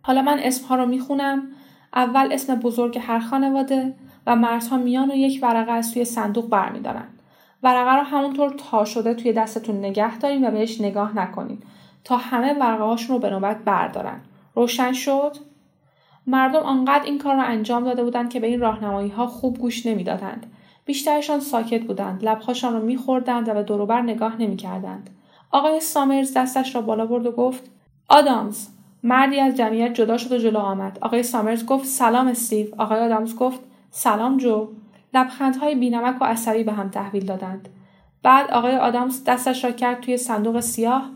حالا 0.01 0.21
من 0.21 0.39
اسمها 0.39 0.75
رو 0.75 0.85
می‌خونم. 0.85 1.47
اول 1.93 2.33
اسم 2.33 2.55
بزرگ 2.55 2.99
هر 3.01 3.19
خانواده 3.19 3.95
و 4.27 4.35
مردها 4.35 4.77
میان 4.77 5.11
و 5.11 5.15
یک 5.15 5.39
ورقه 5.43 5.71
از 5.71 5.93
توی 5.93 6.05
صندوق 6.05 6.49
برمیدارن. 6.49 7.07
ورقه 7.63 7.95
رو 7.95 8.03
همونطور 8.03 8.49
تا 8.49 8.85
شده 8.85 9.13
توی 9.13 9.33
دستتون 9.33 9.79
نگه 9.79 10.17
دارین 10.17 10.47
و 10.47 10.51
بهش 10.51 10.81
نگاه 10.81 11.15
نکنین 11.15 11.59
تا 12.03 12.17
همه 12.17 12.53
ورقه 12.53 12.83
هاشون 12.83 13.15
رو 13.15 13.21
به 13.21 13.29
نوبت 13.29 13.57
بردارن. 13.57 14.21
روشن 14.55 14.93
شد؟ 14.93 15.48
مردم 16.29 16.59
آنقدر 16.59 17.03
این 17.03 17.17
کار 17.17 17.36
را 17.36 17.43
انجام 17.43 17.83
داده 17.83 18.03
بودند 18.03 18.29
که 18.29 18.39
به 18.39 18.48
این 18.48 18.59
راهنمایی 18.59 19.09
ها 19.09 19.27
خوب 19.27 19.57
گوش 19.57 19.86
نمی‌دادند. 19.86 20.45
بیشترشان 20.86 21.39
ساکت 21.39 21.83
بودند 21.83 22.25
لبهاشان 22.25 22.74
را 22.74 22.79
میخوردند 22.79 23.50
و 23.50 23.53
به 23.53 23.63
دوروبر 23.63 24.01
نگاه 24.01 24.41
نمی‌کردند. 24.41 25.09
آقای 25.51 25.79
سامرز 25.79 26.33
دستش 26.33 26.75
را 26.75 26.81
بالا 26.81 27.05
برد 27.05 27.25
و 27.25 27.31
گفت 27.31 27.71
آدامز 28.09 28.67
مردی 29.03 29.39
از 29.39 29.55
جمعیت 29.55 29.93
جدا 29.93 30.17
شد 30.17 30.31
و 30.31 30.38
جلو 30.38 30.59
آمد. 30.59 30.98
آقای 31.01 31.24
سامرز 31.24 31.65
گفت 31.65 31.86
سلام 31.86 32.27
استیو. 32.27 32.67
آقای 32.77 33.00
آدامز 33.00 33.36
گفت 33.36 33.59
سلام 33.91 34.38
جو. 34.38 34.67
لبخندهای 35.13 35.75
بینمک 35.75 36.21
و 36.21 36.25
عصبی 36.25 36.63
به 36.63 36.71
هم 36.71 36.89
تحویل 36.89 37.25
دادند. 37.25 37.69
بعد 38.24 38.51
آقای 38.51 38.75
آدامز 38.75 39.24
دستش 39.24 39.63
را 39.63 39.71
کرد 39.71 40.01
توی 40.01 40.17
صندوق 40.17 40.59
سیاه 40.59 41.09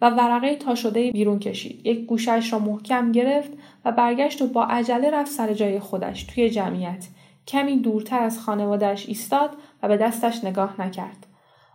و 0.00 0.10
ورقه 0.10 0.56
تا 0.56 0.74
شده 0.74 1.12
بیرون 1.12 1.38
کشید. 1.38 1.86
یک 1.86 2.06
گوشش 2.06 2.52
را 2.52 2.58
محکم 2.58 3.12
گرفت 3.12 3.50
و 3.84 3.92
برگشت 3.92 4.42
و 4.42 4.46
با 4.46 4.64
عجله 4.64 5.10
رفت 5.10 5.32
سر 5.32 5.54
جای 5.54 5.80
خودش 5.80 6.24
توی 6.24 6.50
جمعیت. 6.50 7.06
کمی 7.46 7.76
دورتر 7.76 8.18
از 8.22 8.40
خانوادهش 8.40 9.06
ایستاد 9.08 9.50
و 9.82 9.88
به 9.88 9.96
دستش 9.96 10.44
نگاه 10.44 10.80
نکرد. 10.80 11.26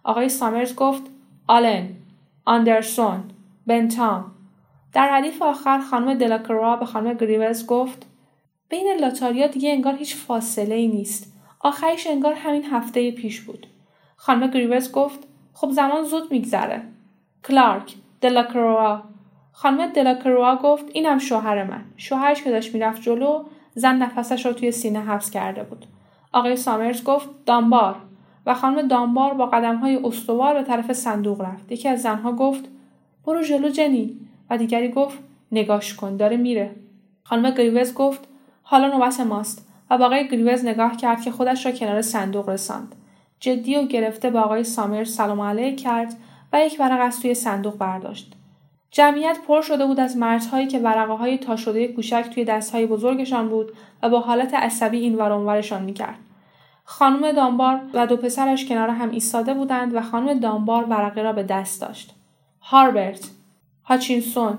آقای 0.04 0.30
سامرز 0.30 0.76
گفت 0.76 1.04
آلن 1.48 1.90
آندرسون 2.46 3.24
بنتام. 3.68 4.32
در 4.94 5.10
ردیف 5.12 5.42
آخر 5.42 5.80
خانم 5.80 6.14
دلاکرا 6.14 6.76
به 6.76 6.86
خانم 6.86 7.14
گریوز 7.14 7.66
گفت 7.66 8.06
بین 8.70 8.88
لاتاریا 9.02 9.48
دیگه 9.48 9.72
انگار 9.72 9.96
هیچ 9.96 10.16
فاصله 10.16 10.76
ای 10.76 10.88
نیست. 10.88 11.34
آخرش 11.60 12.08
انگار 12.08 12.34
همین 12.34 12.64
هفته 12.66 13.12
پیش 13.12 13.42
بود. 13.42 13.68
خانم 14.16 14.48
گریوز 14.52 14.92
گفت 14.92 15.20
خب 15.54 15.72
زمان 15.72 16.04
زود 16.04 16.32
میگذره. 16.32 16.82
کلارک 17.48 17.96
دلاکروا. 18.26 19.02
خانم 19.52 19.88
دلاکروا 19.88 20.56
گفت 20.56 20.86
اینم 20.94 21.20
شوهر 21.20 21.64
من. 21.64 21.82
شوهرش 21.98 22.44
که 22.44 22.50
داشت 22.50 22.74
می‌رفت 22.74 23.02
جلو 23.02 23.44
زن 23.76 23.96
نفسش 23.96 24.46
را 24.46 24.54
توی 24.54 24.72
سینه 24.72 25.00
حبس 25.00 25.32
کرده 25.32 25.64
بود. 25.64 25.86
آقای 26.34 26.56
سامرز 26.56 27.04
گفت 27.04 27.30
دامبار. 27.46 27.96
و 28.46 28.54
خانم 28.54 28.88
دامبار 28.88 29.34
با 29.34 29.46
قدم 29.46 29.76
های 29.76 29.96
استوار 29.96 30.54
به 30.54 30.64
طرف 30.64 30.94
صندوق 30.94 31.42
رفت. 31.42 31.72
یکی 31.72 31.90
از 31.90 32.02
زنها 32.02 32.32
گفت 32.32 32.66
برو 33.26 33.44
جلو 33.44 33.70
جنی. 33.70 34.20
و 34.50 34.58
دیگری 34.58 34.92
گفت 34.92 35.20
نگاش 35.52 35.96
کن 35.96 36.18
داره 36.18 36.38
میره. 36.38 36.76
خانم 37.24 37.52
گریوز 37.52 37.94
گفت 37.94 38.28
حالا 38.64 38.88
نوبت 38.88 39.20
ماست. 39.20 39.68
و 39.90 39.98
با 39.98 40.06
آقای 40.06 40.28
گریوز 40.28 40.66
نگاه 40.66 40.98
کرد 40.98 41.22
که 41.22 41.32
خودش 41.32 41.66
را 41.66 41.72
کنار 41.72 42.02
صندوق 42.02 42.50
رساند. 42.50 42.96
جدی 43.40 43.76
و 43.76 43.84
گرفته 43.88 44.30
با 44.30 44.42
آقای 44.42 44.64
سامرز 44.64 45.16
سلام 45.16 45.42
علیه 45.42 45.76
کرد. 45.76 46.16
یک 46.60 46.78
ورق 46.80 47.02
از 47.02 47.20
توی 47.20 47.34
صندوق 47.34 47.78
برداشت. 47.78 48.34
جمعیت 48.92 49.38
پر 49.48 49.62
شده 49.62 49.86
بود 49.86 50.00
از 50.00 50.18
مردهایی 50.18 50.68
که 50.68 50.80
ورقه 50.80 51.14
های 51.14 51.38
تا 51.38 51.56
شده 51.56 51.88
کوچک 51.88 52.30
توی 52.34 52.46
دستهای 52.46 52.86
بزرگشان 52.86 53.50
بود 53.50 53.72
و 54.04 54.10
با 54.10 54.20
حالت 54.20 54.54
عصبی 54.54 54.98
این 54.98 55.16
ورانورشان 55.16 55.84
می‌کرد. 55.84 56.18
خانم 56.84 57.32
دامبار 57.32 57.82
و 57.94 58.08
دو 58.08 58.18
پسرش 58.18 58.66
کنار 58.66 58.90
هم 58.90 59.10
ایستاده 59.10 59.54
بودند 59.54 59.96
و 59.96 60.02
خانم 60.02 60.40
دامبار 60.40 60.84
ورقه 60.84 61.22
را 61.22 61.34
به 61.34 61.44
دست 61.44 61.82
داشت. 61.82 62.16
هاربرت 62.62 63.30
هاچینسون. 63.84 64.58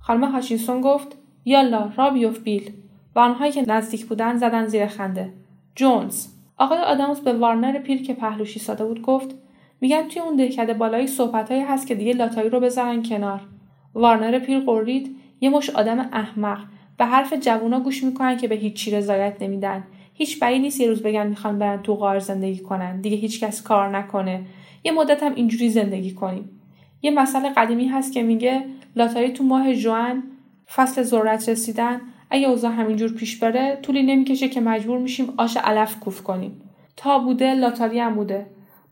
خانم 0.00 0.24
هاچینسون 0.24 0.80
گفت 0.80 1.16
یالا 1.44 1.90
را 1.96 2.10
بیوف 2.10 2.38
بیل. 2.38 2.72
و 3.14 3.18
آنهایی 3.18 3.52
که 3.52 3.64
نزدیک 3.68 4.06
بودند 4.06 4.40
زدن 4.40 4.66
زیر 4.66 4.86
خنده. 4.86 5.32
جونز. 5.74 6.26
آقای 6.58 6.78
آدامز 6.78 7.20
به 7.20 7.32
وارنر 7.32 7.78
پیر 7.78 8.02
که 8.02 8.14
پهلوش 8.14 8.56
ایستاده 8.56 8.84
بود 8.84 9.02
گفت 9.02 9.34
میگن 9.82 10.08
توی 10.08 10.22
اون 10.22 10.36
دهکده 10.36 10.74
بالایی 10.74 11.06
صحبتهایی 11.06 11.62
هست 11.62 11.86
که 11.86 11.94
دیگه 11.94 12.12
لاتایی 12.12 12.48
رو 12.48 12.60
بزنن 12.60 13.02
کنار. 13.02 13.40
وارنر 13.94 14.38
پیر 14.38 14.60
قرید 14.60 15.16
یه 15.40 15.50
مش 15.50 15.70
آدم 15.70 15.98
احمق. 15.98 16.58
به 16.98 17.04
حرف 17.04 17.32
جوونا 17.32 17.80
گوش 17.80 18.04
می‌کنن 18.04 18.36
که 18.36 18.48
به 18.48 18.54
هیچی 18.54 18.90
رضایت 18.90 19.42
نمیدن. 19.42 19.84
هیچ 20.14 20.40
بعی 20.40 20.58
نیست 20.58 20.80
یه 20.80 20.88
روز 20.88 21.02
بگن 21.02 21.26
می‌خوان 21.26 21.58
برن 21.58 21.82
تو 21.82 21.94
غار 21.94 22.18
زندگی 22.18 22.58
کنن. 22.58 23.00
دیگه 23.00 23.16
هیچکس 23.16 23.62
کار 23.62 23.96
نکنه. 23.98 24.46
یه 24.84 24.92
مدت 24.92 25.22
هم 25.22 25.34
اینجوری 25.34 25.70
زندگی 25.70 26.10
کنیم. 26.10 26.50
یه 27.02 27.10
مسئله 27.10 27.48
قدیمی 27.48 27.88
هست 27.88 28.12
که 28.12 28.22
میگه 28.22 28.64
لاتاری 28.96 29.30
تو 29.30 29.44
ماه 29.44 29.74
جوان 29.74 30.22
فصل 30.74 31.02
ذرت 31.02 31.48
رسیدن. 31.48 32.00
اگه 32.30 32.48
اوضاع 32.48 32.72
همینجور 32.72 33.12
پیش 33.12 33.38
بره 33.38 33.78
طولی 33.82 34.02
نمی‌کشه 34.02 34.48
که 34.48 34.60
مجبور 34.60 34.98
میشیم 34.98 35.34
آش 35.36 35.56
علف 35.56 36.00
کوف 36.00 36.22
کنیم. 36.22 36.60
تا 36.96 37.18
بوده 37.18 37.54
لاتاری 37.54 37.98
هم 37.98 38.14
بوده. 38.14 38.46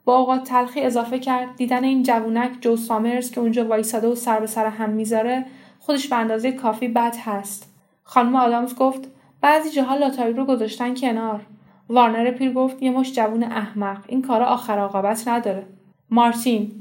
با 0.04 0.16
اوقات 0.19 0.45
تلخی 0.45 0.80
اضافه 0.80 1.19
کرد. 1.19 1.57
دیدن 1.57 1.85
این 1.85 2.02
جوونک 2.02 2.50
جو 2.61 2.76
سامرز 2.76 3.30
که 3.30 3.40
اونجا 3.40 3.64
وایساده 3.64 4.09
و 4.09 4.14
سر 4.14 4.40
به 4.40 4.47
سر 4.47 4.66
هم 4.66 4.90
می‌ذاره 4.90 5.47
خودش 5.78 6.09
به 6.09 6.16
اندازه 6.16 6.52
کافی 6.52 6.88
بد 6.88 7.16
هست. 7.25 7.75
خانم 8.02 8.37
آدامز 8.37 8.75
گفت 8.75 9.09
بعضی 9.40 9.71
جاها 9.71 9.97
لاتاری 9.97 10.33
رو 10.33 10.45
گذاشتن 10.45 10.95
کنار. 10.95 11.40
وارنر 11.88 12.30
پیر 12.30 12.52
گفت 12.52 12.83
یه 12.83 12.90
مش 12.90 13.12
جوون 13.12 13.42
احمق. 13.42 14.04
این 14.07 14.23
کارا 14.23 14.47
آخر 14.47 14.78
عاقبت 14.78 15.28
نداره. 15.28 15.66
مارتین. 16.11 16.73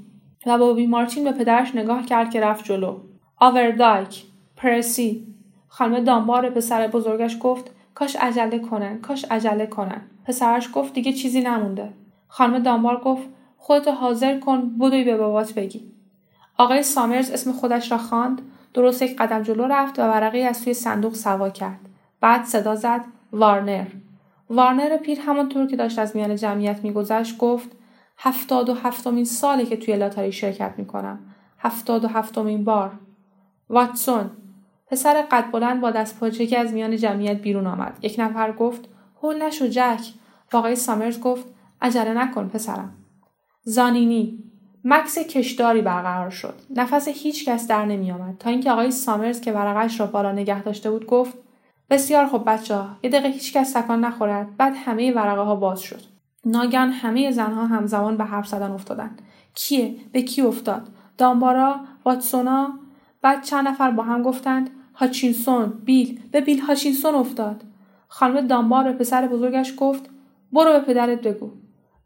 و 0.46 0.58
بابی 0.58 0.88
مارتین 0.88 1.24
به 1.24 1.32
پدرش 1.32 1.76
نگاه 1.76 2.06
کرد 2.06 2.32
که 2.32 2.42
رفت 2.42 2.66
جلو. 2.66 2.98
آوردایک. 3.38 4.24
پرسی. 4.58 5.28
خانم 5.68 6.04
دامبار 6.04 6.50
پسر 6.50 6.88
بزرگش 6.88 7.38
گفت 7.42 7.72
کاش 7.96 8.16
عجله 8.16 8.60
کنن 8.60 9.02
کاش 9.02 9.26
عجله 9.26 9.66
کنن. 9.66 10.02
پسرش 10.26 10.70
گفت 10.74 10.94
دیگه 10.94 11.14
چیزی 11.14 11.42
نمونده. 11.42 11.90
خانم 12.30 12.60
دامبار 12.60 13.02
گفت 13.02 13.28
خودتو 13.58 13.92
حاضر 13.92 14.40
کن 14.40 14.78
بدوی 14.78 15.04
به 15.04 15.18
بابات 15.18 15.54
بگی. 15.54 15.92
آقای 16.58 16.84
سامرز 16.84 17.32
اسم 17.32 17.52
خودش 17.52 17.92
را 17.92 17.98
خواند 17.98 18.42
درست 18.74 19.02
یک 19.02 19.18
قدم 19.18 19.44
جلو 19.44 19.64
رفت 19.64 20.00
و 20.00 20.02
ورقه 20.02 20.38
از 20.38 20.64
توی 20.64 20.74
صندوق 20.74 21.14
سوا 21.14 21.50
کرد. 21.50 21.80
بعد 22.22 22.46
صدا 22.46 22.76
زد 22.76 23.02
وارنر. 23.32 23.86
وارنر 24.50 24.98
پیر 24.98 25.20
همانطور 25.20 25.68
که 25.68 25.76
داشت 25.76 26.00
از 26.00 26.16
میان 26.16 26.36
جمعیت 26.36 26.84
میگذشت 26.84 27.38
گفت 27.38 27.70
هفتاد 28.18 28.70
و 28.70 28.74
هفتمین 28.74 29.26
ساله 29.26 29.66
که 29.66 29.78
توی 29.78 29.96
لاتاری 29.96 30.32
شرکت 30.32 30.74
می‌کنم. 30.78 31.20
هفتاد 31.60 32.06
و 32.06 32.08
هفتمین 32.08 32.64
بار. 32.64 32.92
واتسون 33.70 34.30
پسر 34.88 35.22
قد 35.32 35.52
بلند 35.52 35.82
با 35.82 35.92
دست 35.92 36.20
که 36.38 36.60
از 36.60 36.74
میان 36.74 36.98
جمعیت 36.98 37.38
بیرون 37.38 37.68
آمد. 37.68 37.98
یک 38.02 38.16
نفر 38.20 38.52
گفت 38.52 38.90
هول 39.22 39.44
نشو 39.44 39.68
جک. 39.68 40.02
آقای 40.54 40.76
سامرز 40.76 41.20
گفت 41.20 41.46
عجله 41.82 42.14
نکن 42.14 42.50
پسرم. 42.50 42.94
زانینی. 43.64 44.44
مکس 44.84 45.18
کشداری 45.18 45.82
برقرار 45.82 46.30
شد. 46.30 46.54
نفس 46.76 47.08
هیچ 47.08 47.50
کس 47.50 47.68
در 47.68 47.86
نمی 47.86 48.12
آمد 48.12 48.38
تا 48.38 48.50
اینکه 48.50 48.72
آقای 48.72 48.92
سامرز 48.92 49.42
که 49.42 49.52
ورقش 49.52 50.00
را 50.00 50.08
بالا 50.08 50.32
نگه 50.32 50.64
داشته 50.64 50.92
بود 50.92 51.06
گفت 51.06 51.38
بسیار 51.90 52.26
خوب 52.26 52.50
بچه 52.50 52.76
ها. 52.76 52.88
یه 53.04 53.10
دقیقه 53.10 53.28
هیچ 53.28 53.54
کس 53.54 53.74
تکان 53.74 54.06
نخورد. 54.06 54.58
بعد 54.58 54.74
همه 54.76 55.12
ورقه 55.12 55.42
ها 55.42 55.56
باز 55.56 55.82
شد. 55.82 56.02
ناگان 56.46 56.90
همه 56.90 57.32
زنها 57.32 57.66
همزمان 57.66 58.18
به 58.18 58.24
حرف 58.24 58.48
زدن 58.48 58.72
افتادند. 58.72 59.22
کیه؟ 59.56 59.96
به 60.12 60.22
کی 60.22 60.42
افتاد؟ 60.42 60.88
دامبارا 61.18 61.80
واتسونا. 62.06 62.80
بعد 63.22 63.44
چند 63.44 63.68
نفر 63.68 63.92
با 63.92 64.04
هم 64.04 64.24
گفتند 64.24 64.70
هاچینسون 64.94 65.74
بیل. 65.86 66.20
به 66.32 66.42
بیل 66.42 66.60
هاچینسون 66.60 67.16
افتاد. 67.16 67.64
خانم 68.08 68.48
دانبار 68.48 68.84
به 68.84 68.94
پسر 68.94 69.28
بزرگش 69.28 69.74
گفت 69.78 70.10
برو 70.54 70.72
به 70.72 70.80
پدرت 70.80 71.22
بگو. 71.22 71.52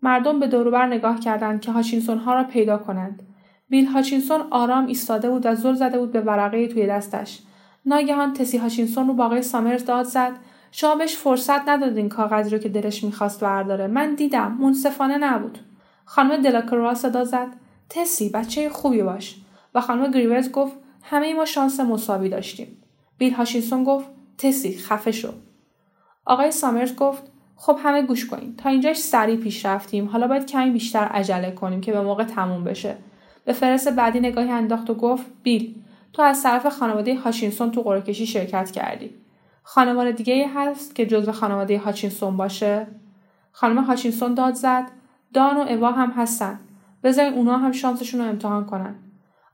مردم 0.03 0.39
به 0.39 0.47
دوروبر 0.47 0.85
نگاه 0.85 1.19
کردند 1.19 1.61
که 1.61 1.71
هاچینسون 1.71 2.17
ها 2.17 2.33
را 2.33 2.43
پیدا 2.43 2.77
کنند. 2.77 3.23
بیل 3.69 3.85
هاچینسون 3.85 4.41
آرام 4.51 4.85
ایستاده 4.85 5.29
بود 5.29 5.45
و 5.45 5.55
زل 5.55 5.73
زده 5.73 5.99
بود 5.99 6.11
به 6.11 6.21
ورقه 6.21 6.67
توی 6.67 6.87
دستش. 6.87 7.39
ناگهان 7.85 8.33
تسی 8.33 8.57
هاچینسون 8.57 9.07
رو 9.07 9.13
به 9.13 9.25
آقای 9.25 9.41
سامرز 9.41 9.85
داد 9.85 10.05
زد. 10.05 10.31
شما 10.71 10.95
بهش 10.95 11.15
فرصت 11.15 11.69
ندادین 11.69 12.09
کاغذی 12.09 12.49
رو 12.49 12.57
که 12.57 12.69
دلش 12.69 13.03
می‌خواست 13.03 13.39
برداره. 13.39 13.87
من 13.87 14.15
دیدم 14.15 14.57
منصفانه 14.59 15.17
نبود. 15.17 15.57
خانم 16.05 16.41
دلاکروا 16.41 16.93
صدا 16.93 17.23
زد. 17.23 17.47
تسی 17.89 18.29
بچه 18.29 18.69
خوبی 18.69 19.03
باش. 19.03 19.37
و 19.75 19.81
خانم 19.81 20.11
گریوز 20.11 20.51
گفت 20.51 20.75
همه 21.03 21.33
ما 21.33 21.45
شانس 21.45 21.79
مساوی 21.79 22.29
داشتیم. 22.29 22.83
بیل 23.17 23.33
هاچینسون 23.33 23.83
گفت 23.83 24.09
تسی 24.37 24.77
خفه 24.77 25.11
شو. 25.11 25.29
آقای 26.25 26.51
سامرز 26.51 26.95
گفت 26.95 27.32
خب 27.65 27.79
همه 27.83 28.01
گوش 28.01 28.25
کنید 28.25 28.57
تا 28.57 28.69
اینجاش 28.69 28.97
سریع 28.97 29.35
پیش 29.35 29.65
رفتیم. 29.65 30.07
حالا 30.07 30.27
باید 30.27 30.45
کمی 30.45 30.71
بیشتر 30.71 30.99
عجله 30.99 31.51
کنیم 31.51 31.81
که 31.81 31.91
به 31.91 32.01
موقع 32.01 32.23
تموم 32.23 32.63
بشه. 32.63 32.95
به 33.45 33.53
فهرست 33.53 33.87
بعدی 33.87 34.19
نگاهی 34.19 34.49
انداخت 34.49 34.89
و 34.89 34.93
گفت 34.93 35.25
بیل 35.43 35.75
تو 36.13 36.21
از 36.21 36.43
طرف 36.43 36.67
خانواده 36.67 37.15
هاچینسون 37.15 37.71
تو 37.71 37.81
قرعه 37.81 38.13
شرکت 38.13 38.71
کردی. 38.71 39.09
خانواده 39.63 40.11
دیگه 40.11 40.49
هست 40.55 40.95
که 40.95 41.05
جزو 41.05 41.31
خانواده 41.31 41.77
هاچینسون 41.77 42.37
باشه. 42.37 42.87
خانم 43.51 43.83
هاچینسون 43.83 44.33
داد 44.33 44.53
زد. 44.53 44.83
دان 45.33 45.57
و 45.57 45.59
اوا 45.59 45.91
هم 45.91 46.11
هستن. 46.11 46.59
بذارین 47.03 47.33
اونا 47.33 47.57
هم 47.57 47.71
شانسشون 47.71 48.21
رو 48.21 48.27
امتحان 48.27 48.65
کنن. 48.65 48.95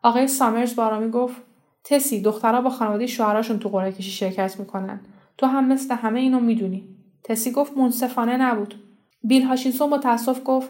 آقای 0.04 0.28
سامرز 0.28 0.76
بارامی 0.76 1.12
گفت 1.12 1.42
تسی 1.84 2.22
دخترها 2.22 2.62
با 2.62 2.70
خانواده 2.70 3.08
شوهراشون 3.08 3.60
تو 3.60 3.70
قرعه 3.70 3.92
کشی 3.92 4.12
شرکت 4.12 4.60
می‌کنن. 4.60 5.00
تو 5.38 5.46
هم 5.46 5.68
مثل 5.68 5.96
همه 5.96 6.20
اینو 6.20 6.40
می‌دونی. 6.40 6.99
تسی 7.30 7.52
گفت 7.52 7.78
منصفانه 7.78 8.38
نبود. 8.38 8.76
بیل 9.24 9.44
هاشینسون 9.44 9.90
با 9.90 10.18
گفت 10.46 10.70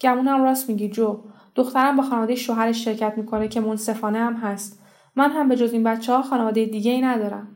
گمونم 0.00 0.42
راست 0.42 0.68
میگی 0.68 0.88
جو. 0.88 1.18
دخترم 1.54 1.96
با 1.96 2.02
خانواده 2.02 2.34
شوهرش 2.34 2.84
شرکت 2.84 3.12
می‌کنه 3.16 3.48
که 3.48 3.60
منصفانه 3.60 4.18
هم 4.18 4.34
هست. 4.34 4.82
من 5.16 5.30
هم 5.30 5.48
به 5.48 5.56
جز 5.56 5.72
این 5.72 5.84
بچه 5.84 6.12
ها 6.12 6.22
خانواده 6.22 6.64
دیگه 6.64 6.92
ای 6.92 7.00
ندارم. 7.00 7.48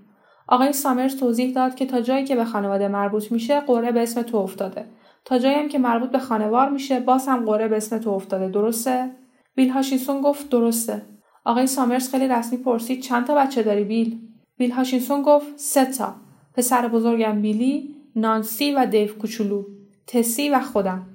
آقای 0.49 0.73
سامرز 0.73 1.16
توضیح 1.16 1.54
داد 1.54 1.75
که 1.75 1.87
تا 1.87 2.00
جایی 2.00 2.25
که 2.25 2.37
به 2.37 2.44
خانواده 2.44 2.88
مربوط 2.88 3.32
میشه 3.32 3.61
قرعه 3.61 3.92
به 3.92 4.02
اسم 4.02 4.23
تو 4.23 4.37
افتاده. 4.37 4.87
تا 5.25 5.38
جایی 5.38 5.56
هم 5.56 5.68
که 5.68 5.78
مربوط 5.78 6.11
به 6.11 6.18
خانوار 6.18 6.70
میشه 6.70 7.00
باز 7.00 7.28
هم 7.28 7.44
قرعه 7.44 7.68
به 7.68 7.76
اسم 7.76 7.99
تو 7.99 8.11
افتاده. 8.11 8.49
درسته؟ 8.49 9.11
بیل 9.54 9.70
هاشینسون 9.70 10.20
گفت 10.20 10.50
درسته. 10.50 11.02
آقای 11.44 11.66
سامرز 11.66 12.11
خیلی 12.11 12.28
رسمی 12.28 12.58
پرسید 12.58 13.00
چند 13.00 13.26
تا 13.26 13.34
بچه 13.34 13.62
داری 13.62 13.84
بیل؟ 13.84 14.18
بیل 14.57 14.70
هاشینسون 14.70 15.22
گفت 15.22 15.46
سه 15.57 15.85
تا. 15.85 16.14
پسر 16.55 16.88
بزرگم 16.88 17.42
بیلی 17.42 18.04
نانسی 18.16 18.74
و 18.74 18.87
دیو 18.87 19.18
کوچولو 19.18 19.64
تسی 20.07 20.50
و 20.50 20.61
خودم. 20.61 21.07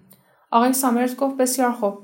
آقای 0.51 0.73
سامرز 0.73 1.15
گفت 1.15 1.38
بسیار 1.38 1.71
خوب. 1.71 1.97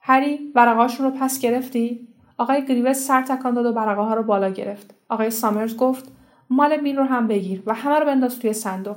هری 0.00 0.52
ورقهاشون 0.54 1.06
رو 1.06 1.12
پس 1.20 1.40
گرفتی؟ 1.40 2.08
آقای 2.38 2.66
گریوز 2.66 2.96
سر 2.96 3.22
تکان 3.22 3.54
داد 3.54 3.66
و 3.66 3.72
برقه 3.72 4.02
ها 4.02 4.14
رو 4.14 4.22
بالا 4.22 4.50
گرفت. 4.50 4.94
آقای 5.08 5.30
سامرز 5.30 5.76
گفت 5.76 6.12
مال 6.50 6.76
بیل 6.76 6.96
رو 6.96 7.04
هم 7.04 7.26
بگیر 7.26 7.62
و 7.66 7.74
همه 7.74 7.98
رو 7.98 8.06
بنداز 8.06 8.38
توی 8.38 8.52
صندوق. 8.52 8.96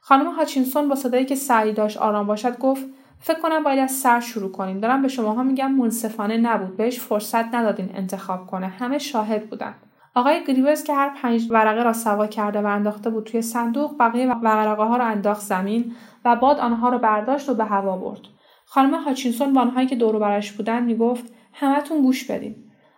خانم 0.00 0.30
هاچینسون 0.30 0.88
با 0.88 0.94
صدایی 0.94 1.24
که 1.24 1.34
سعی 1.34 1.72
داشت 1.72 1.96
آرام 1.96 2.26
باشد 2.26 2.58
گفت 2.58 2.86
فکر 3.18 3.40
کنم 3.40 3.64
باید 3.64 3.78
از 3.78 3.92
سر 3.92 4.20
شروع 4.20 4.52
کنیم 4.52 4.80
دارم 4.80 5.02
به 5.02 5.08
شماها 5.08 5.42
میگم 5.42 5.72
منصفانه 5.72 6.36
نبود. 6.36 6.76
بهش 6.76 7.00
فرصت 7.00 7.54
ندادین 7.54 7.90
انتخاب 7.94 8.46
کنه. 8.46 8.66
همه 8.66 8.98
شاهد 8.98 9.50
بودن. 9.50 9.74
آقای 10.16 10.44
گریوز 10.44 10.84
که 10.84 10.94
هر 10.94 11.10
پنج 11.22 11.46
ورقه 11.50 11.82
را 11.82 11.92
سوا 11.92 12.26
کرده 12.26 12.60
و 12.60 12.66
انداخته 12.66 13.10
بود 13.10 13.24
توی 13.24 13.42
صندوق 13.42 13.98
بقیه 13.98 14.32
ورقه 14.32 14.82
ها 14.82 14.96
را 14.96 15.04
انداخت 15.04 15.40
زمین 15.40 15.92
و 16.24 16.36
بعد 16.36 16.58
آنها 16.58 16.88
را 16.88 16.98
برداشت 16.98 17.48
و 17.48 17.54
به 17.54 17.64
هوا 17.64 17.96
برد 17.96 18.20
خانم 18.66 18.94
هاچینسون 18.94 19.52
با 19.52 19.60
آنهایی 19.60 19.86
که 19.86 19.96
دور 19.96 20.18
برش 20.18 20.52
بودند 20.52 20.86
می‌گفت 20.86 21.34
همتون 21.52 22.02
گوش 22.02 22.30
بدین 22.30 22.54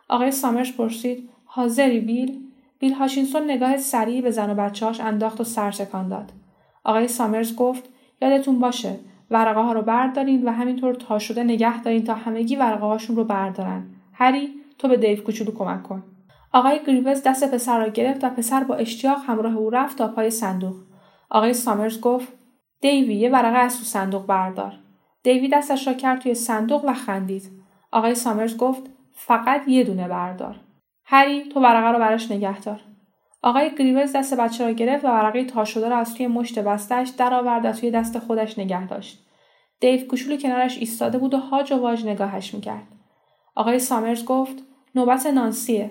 آقای 0.08 0.30
سامرش 0.30 0.76
پرسید 0.76 1.30
حاضری 1.44 2.00
بیل 2.00 2.40
بیل 2.78 2.92
هاشینسون 2.92 3.50
نگاه 3.50 3.76
سریعی 3.76 4.22
به 4.22 4.30
زن 4.30 4.50
و 4.50 4.54
بچه‌هاش 4.54 5.00
انداخت 5.00 5.40
و 5.40 5.44
سر 5.44 5.70
داد. 6.10 6.32
آقای 6.84 7.08
سامرز 7.08 7.56
گفت 7.56 7.88
یادتون 8.22 8.58
باشه 8.58 8.96
ورقه 9.30 9.60
ها 9.60 9.72
رو 9.72 9.82
بردارین 9.82 10.44
و 10.44 10.50
همینطور 10.50 10.94
تا 10.94 11.18
شده 11.18 11.44
نگه 11.44 11.82
دارین 11.82 12.04
تا 12.04 12.14
همگی 12.14 12.56
ورقه 12.56 12.86
هاشون 12.86 13.16
رو 13.16 13.24
بردارن. 13.24 13.86
هری 14.12 14.50
تو 14.78 14.88
به 14.88 14.96
دیو 14.96 15.22
کوچولو 15.22 15.52
کمک 15.52 15.82
کن. 15.82 16.02
آقای 16.52 16.80
گریوز 16.86 17.22
دست 17.22 17.50
پسر 17.54 17.78
را 17.78 17.88
گرفت 17.88 18.24
و 18.24 18.28
پسر 18.28 18.64
با 18.64 18.74
اشتیاق 18.74 19.18
همراه 19.26 19.56
او 19.56 19.70
رفت 19.70 19.98
تا 19.98 20.08
پای 20.08 20.30
صندوق. 20.30 20.76
آقای 21.30 21.54
سامرز 21.54 22.00
گفت 22.00 22.28
دیوی 22.80 23.14
یه 23.14 23.30
ورقه 23.30 23.58
از 23.58 23.78
تو 23.78 23.84
صندوق 23.84 24.26
بردار. 24.26 24.78
دیوی 25.22 25.48
دستش 25.48 25.86
را 25.86 25.92
کرد 25.92 26.20
توی 26.20 26.34
صندوق 26.34 26.84
و 26.84 26.94
خندید. 26.94 27.50
آقای 27.92 28.14
سامرز 28.14 28.56
گفت 28.56 28.82
فقط 29.12 29.68
یه 29.68 29.84
دونه 29.84 30.08
بردار. 30.08 30.60
هری 31.10 31.44
تو 31.44 31.60
ورقه 31.60 31.88
رو 31.88 31.98
براش 31.98 32.30
نگه 32.30 32.60
دار 32.60 32.80
آقای 33.42 33.74
گریوز 33.74 34.12
دست 34.12 34.34
بچه 34.34 34.64
را 34.64 34.72
گرفت 34.72 35.04
و 35.04 35.08
ورقه 35.08 35.44
تا 35.44 35.64
شده 35.64 35.88
را 35.88 35.96
از 35.96 36.14
توی 36.14 36.26
مشت 36.26 36.58
بستش 36.58 37.08
درآورد 37.08 37.64
و 37.64 37.72
توی 37.72 37.90
دست 37.90 38.18
خودش 38.18 38.58
نگه 38.58 38.86
داشت 38.86 39.26
دیو 39.80 40.06
کوچولو 40.06 40.36
کنارش 40.36 40.78
ایستاده 40.78 41.18
بود 41.18 41.34
و 41.34 41.38
هاج 41.38 41.72
و 41.72 41.76
واج 41.76 42.06
نگاهش 42.06 42.54
می‌کرد 42.54 42.86
آقای 43.54 43.78
سامرز 43.78 44.24
گفت 44.24 44.62
نوبت 44.94 45.26
نانسیه 45.26 45.90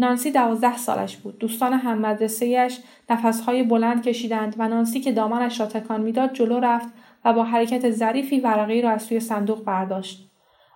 نانسی 0.00 0.30
دوازده 0.30 0.76
سالش 0.76 1.16
بود. 1.16 1.38
دوستان 1.38 1.72
هم 1.72 1.98
مدرسهاش 1.98 2.78
نفسهای 3.10 3.62
بلند 3.62 4.02
کشیدند 4.02 4.54
و 4.58 4.68
نانسی 4.68 5.00
که 5.00 5.12
دامنش 5.12 5.60
را 5.60 5.66
تکان 5.66 6.00
می‌داد 6.00 6.32
جلو 6.32 6.60
رفت 6.60 6.88
و 7.24 7.32
با 7.32 7.44
حرکت 7.44 7.90
ظریفی 7.90 8.40
ورقه 8.40 8.80
را 8.80 8.90
از 8.90 9.08
توی 9.08 9.20
صندوق 9.20 9.64
برداشت. 9.64 10.30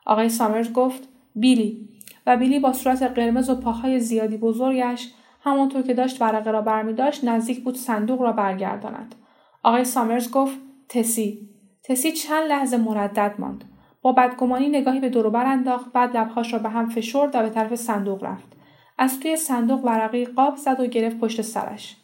آقای 0.07 0.29
سامرز 0.29 0.73
گفت 0.73 1.09
بیلی. 1.35 1.89
و 2.27 2.37
بیلی 2.37 2.59
با 2.59 2.73
صورت 2.73 3.03
قرمز 3.03 3.51
و 3.51 3.55
پاهای 3.55 4.01
زیادی 4.01 4.37
بزرگش 4.37 5.13
همانطور 5.41 5.83
که 5.83 5.95
داشت 5.95 6.23
ورقه 6.23 6.51
را 6.51 6.63
برمیداشت 6.63 7.25
نزدیک 7.25 7.65
بود 7.65 7.77
صندوق 7.77 8.23
را 8.23 8.33
برگرداند. 8.33 9.15
آقای 9.63 9.85
سامرز 9.85 10.31
گفت 10.31 10.59
تسی. 10.89 11.49
تسی 11.85 12.13
چند 12.13 12.49
لحظه 12.49 12.77
مردد 12.77 13.35
ماند. 13.39 13.65
با 14.03 14.13
بدگمانی 14.13 14.69
نگاهی 14.69 15.01
به 15.01 15.09
دوروبر 15.09 15.47
انداخت 15.47 15.93
بعد 15.93 16.17
لبهاش 16.17 16.53
را 16.53 16.59
به 16.59 16.69
هم 16.69 16.89
فشرد 16.89 17.35
و 17.35 17.43
به 17.43 17.49
طرف 17.49 17.75
صندوق 17.75 18.25
رفت. 18.25 18.55
از 18.99 19.21
توی 19.21 19.37
صندوق 19.37 19.85
ورقی 19.85 20.25
قاب 20.25 20.57
زد 20.57 20.81
و 20.81 20.87
گرفت 20.87 21.19
پشت 21.19 21.43
سرش. 21.43 21.97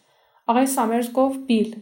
آقای 0.46 0.66
سامرز 0.66 1.12
گفت 1.12 1.38
بیل. 1.46 1.76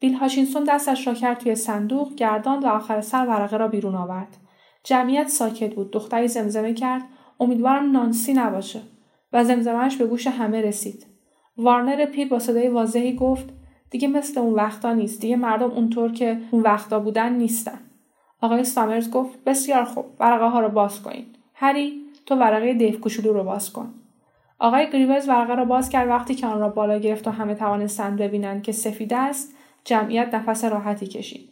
بیل 0.00 0.14
هاشینسون 0.14 0.64
دستش 0.64 1.06
را 1.06 1.14
کرد 1.14 1.38
توی 1.38 1.54
صندوق 1.54 2.14
گرداند 2.14 2.64
و 2.64 2.68
آخر 2.68 3.00
سر 3.00 3.26
ورقه 3.26 3.56
را 3.56 3.68
بیرون 3.68 3.94
آورد. 3.94 4.36
جمعیت 4.84 5.28
ساکت 5.28 5.74
بود. 5.74 5.90
دختری 5.90 6.28
زمزمه 6.28 6.74
کرد. 6.74 7.02
امیدوارم 7.40 7.90
نانسی 7.90 8.32
نباشه. 8.32 8.80
و 9.32 9.44
زمزمهش 9.44 9.96
به 9.96 10.06
گوش 10.06 10.26
همه 10.26 10.62
رسید. 10.62 11.06
وارنر 11.56 12.04
پیر 12.04 12.28
با 12.28 12.38
صدای 12.38 12.68
واضحی 12.68 13.16
گفت 13.16 13.48
دیگه 13.90 14.08
مثل 14.08 14.40
اون 14.40 14.54
وقتا 14.54 14.94
نیست. 14.94 15.20
دیگه 15.20 15.36
مردم 15.36 15.70
اونطور 15.70 16.12
که 16.12 16.40
اون 16.50 16.62
وقتا 16.62 17.00
بودن 17.00 17.32
نیستن. 17.32 17.80
آقای 18.40 18.64
سامرز 18.64 19.10
گفت 19.10 19.44
بسیار 19.44 19.84
خوب. 19.84 20.04
ورقه 20.20 20.44
ها 20.44 20.60
رو 20.60 20.68
باز 20.68 21.02
کنید 21.02 21.36
هری 21.54 22.04
تو 22.26 22.34
ورقه 22.34 22.74
دیو 22.74 23.00
کوچولو 23.00 23.32
رو 23.32 23.44
باز 23.44 23.72
کن. 23.72 23.94
آقای 24.58 24.90
گریوز 24.90 25.28
ورقه 25.28 25.54
را 25.54 25.64
باز 25.64 25.88
کرد 25.88 26.08
وقتی 26.08 26.34
که 26.34 26.46
آن 26.46 26.60
را 26.60 26.68
بالا 26.68 26.98
گرفت 26.98 27.28
و 27.28 27.30
همه 27.30 27.54
توانستند 27.54 28.18
ببینند 28.18 28.62
که 28.62 28.72
سفید 28.72 29.14
است 29.14 29.56
جمعیت 29.84 30.34
نفس 30.34 30.64
راحتی 30.64 31.06
کشید 31.06 31.50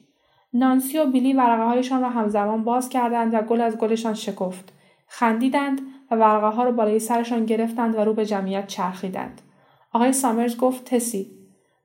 نانسی 0.54 0.98
و 0.98 1.06
بیلی 1.06 1.32
ورقه 1.32 1.64
هایشان 1.64 2.02
را 2.02 2.08
همزمان 2.08 2.64
باز 2.64 2.88
کردند 2.88 3.34
و 3.34 3.42
گل 3.42 3.60
از 3.60 3.78
گلشان 3.78 4.14
شکفت 4.14 4.72
خندیدند 5.06 5.80
و 6.10 6.14
ورقه 6.14 6.56
ها 6.56 6.64
رو 6.64 6.72
بالای 6.72 6.98
سرشان 6.98 7.46
گرفتند 7.46 7.94
و 7.94 8.00
رو 8.00 8.14
به 8.14 8.26
جمعیت 8.26 8.66
چرخیدند. 8.66 9.40
آقای 9.92 10.12
سامرز 10.12 10.56
گفت 10.56 10.84
تسی. 10.84 11.30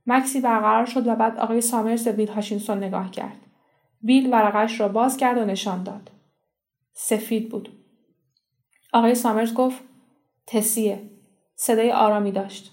مکسی 0.08 0.42
برقرار 0.42 0.86
شد 0.86 1.08
و 1.08 1.16
بعد 1.16 1.40
آقای 1.40 1.62
سامرز 1.62 2.04
به 2.06 2.12
بیل 2.12 2.28
هاشینسون 2.28 2.78
نگاه 2.78 3.12
کرد. 3.12 3.38
بیل 4.02 4.34
ورقش 4.34 4.80
را 4.80 4.88
باز 4.88 5.18
کرد 5.18 5.38
و 5.38 5.46
نشان 5.46 5.84
داد. 5.84 6.12
سفید 6.94 7.50
بود. 7.50 7.70
آقای 8.94 9.16
سامرز 9.16 9.54
گفت 9.54 9.84
تسیه. 10.48 11.02
صدای 11.56 11.92
آرامی 11.92 12.32
داشت. 12.32 12.72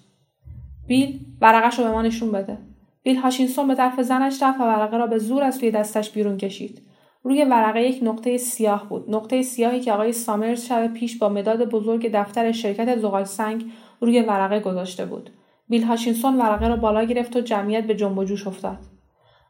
بیل 0.87 1.21
ورقش 1.41 1.79
رو 1.79 1.85
به 1.85 1.91
ما 1.91 2.03
نشون 2.03 2.33
بده. 2.33 2.59
بیل 3.03 3.17
هاشینسون 3.17 3.69
به 3.69 3.75
طرف 3.75 4.01
زنش 4.01 4.43
رفت 4.43 4.61
و 4.61 4.63
ورقه 4.63 4.97
را 4.97 5.07
به 5.07 5.19
زور 5.19 5.43
از 5.43 5.59
توی 5.59 5.71
دستش 5.71 6.11
بیرون 6.11 6.37
کشید. 6.37 6.83
روی 7.23 7.45
ورقه 7.45 7.83
یک 7.83 8.03
نقطه 8.03 8.37
سیاه 8.37 8.89
بود. 8.89 9.15
نقطه 9.15 9.43
سیاهی 9.43 9.81
که 9.81 9.93
آقای 9.93 10.13
سامرز 10.13 10.65
شب 10.65 10.93
پیش 10.93 11.19
با 11.19 11.29
مداد 11.29 11.65
بزرگ 11.71 12.11
دفتر 12.13 12.53
شرکت 12.53 12.99
زغال 12.99 13.25
سنگ 13.25 13.65
روی 14.01 14.21
ورقه 14.21 14.61
گذاشته 14.61 15.07
بود. 15.07 15.31
بیل 15.69 15.83
هاشینسون 15.83 16.39
ورقه 16.39 16.69
را 16.69 16.77
بالا 16.77 17.05
گرفت 17.05 17.37
و 17.37 17.41
جمعیت 17.41 17.87
به 17.87 17.95
جنب 17.95 18.19
و 18.19 18.25
جوش 18.25 18.47
افتاد. 18.47 18.79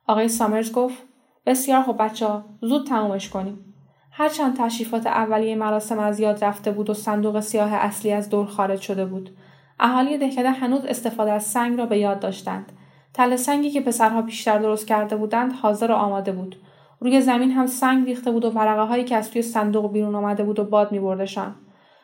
آقای 0.06 0.28
سامرز 0.28 0.72
گفت 0.72 1.02
بسیار 1.46 1.82
خوب 1.82 2.02
بچه 2.02 2.26
ها 2.26 2.44
زود 2.60 2.86
تمومش 2.86 3.28
کنیم. 3.28 3.73
هرچند 4.16 4.56
تشریفات 4.56 5.06
اولیه 5.06 5.56
مراسم 5.56 5.98
از 5.98 6.20
یاد 6.20 6.44
رفته 6.44 6.70
بود 6.70 6.90
و 6.90 6.94
صندوق 6.94 7.40
سیاه 7.40 7.74
اصلی 7.74 8.12
از 8.12 8.30
دور 8.30 8.46
خارج 8.46 8.80
شده 8.80 9.04
بود. 9.04 9.30
اهالی 9.80 10.18
دهکده 10.18 10.50
هنوز 10.50 10.84
استفاده 10.84 11.32
از 11.32 11.42
سنگ 11.42 11.78
را 11.78 11.86
به 11.86 11.98
یاد 11.98 12.20
داشتند. 12.20 12.72
تله 13.14 13.36
سنگی 13.36 13.70
که 13.70 13.80
پسرها 13.80 14.22
پیشتر 14.22 14.58
درست 14.58 14.86
کرده 14.86 15.16
بودند 15.16 15.52
حاضر 15.52 15.90
و 15.90 15.94
آماده 15.94 16.32
بود. 16.32 16.56
روی 17.00 17.20
زمین 17.20 17.50
هم 17.50 17.66
سنگ 17.66 18.06
ریخته 18.06 18.30
بود 18.30 18.44
و 18.44 18.50
ورقه 18.50 18.82
هایی 18.82 19.04
که 19.04 19.16
از 19.16 19.30
توی 19.30 19.42
صندوق 19.42 19.92
بیرون 19.92 20.14
آمده 20.14 20.44
بود 20.44 20.58
و 20.58 20.64
باد 20.64 20.92
میبردشان. 20.92 21.54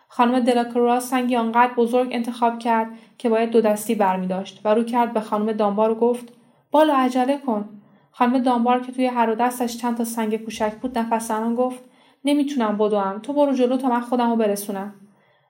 خانم 0.09 0.41
دلاکروا 0.41 1.01
سنگی 1.01 1.37
آنقدر 1.37 1.75
بزرگ 1.75 2.09
انتخاب 2.13 2.59
کرد 2.59 2.89
که 3.19 3.29
باید 3.29 3.51
دو 3.51 3.61
دستی 3.61 3.95
برمی 3.95 4.27
داشت 4.27 4.61
و 4.65 4.75
رو 4.75 4.85
کرد 4.85 5.13
به 5.13 5.21
خانم 5.21 5.53
دانبار 5.53 5.91
و 5.91 5.95
گفت 5.95 6.29
بالا 6.71 6.95
عجله 6.97 7.39
کن 7.39 7.69
خانم 8.11 8.39
دانبار 8.39 8.81
که 8.81 8.93
توی 8.93 9.07
هر 9.07 9.35
دستش 9.35 9.77
چند 9.77 9.97
تا 9.97 10.05
سنگ 10.05 10.37
کوچک 10.37 10.73
بود 10.75 10.99
نفس 10.99 11.31
گفت 11.33 11.90
نمی‌تونم 12.25 12.77
بدوم. 12.77 13.21
تو 13.23 13.33
برو 13.33 13.53
جلو 13.53 13.77
تا 13.77 13.89
من 13.89 14.01
خودم 14.01 14.31
رو 14.31 14.37
برسونم. 14.37 14.95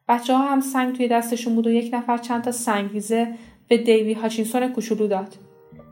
بچه 0.09 0.35
ها 0.35 0.48
هم 0.48 0.61
سنگ 0.61 0.96
توی 0.96 1.09
دستشون 1.09 1.54
بود 1.54 1.66
و 1.66 1.70
یک 1.70 1.94
نفر 1.94 2.18
چند 2.18 2.42
تا 2.42 2.52
سنگریزه 2.52 3.35
به 3.68 3.78
دیوی 3.78 4.12
هاچینسون 4.12 4.68
کوچولو 4.68 5.06
داد. 5.06 5.35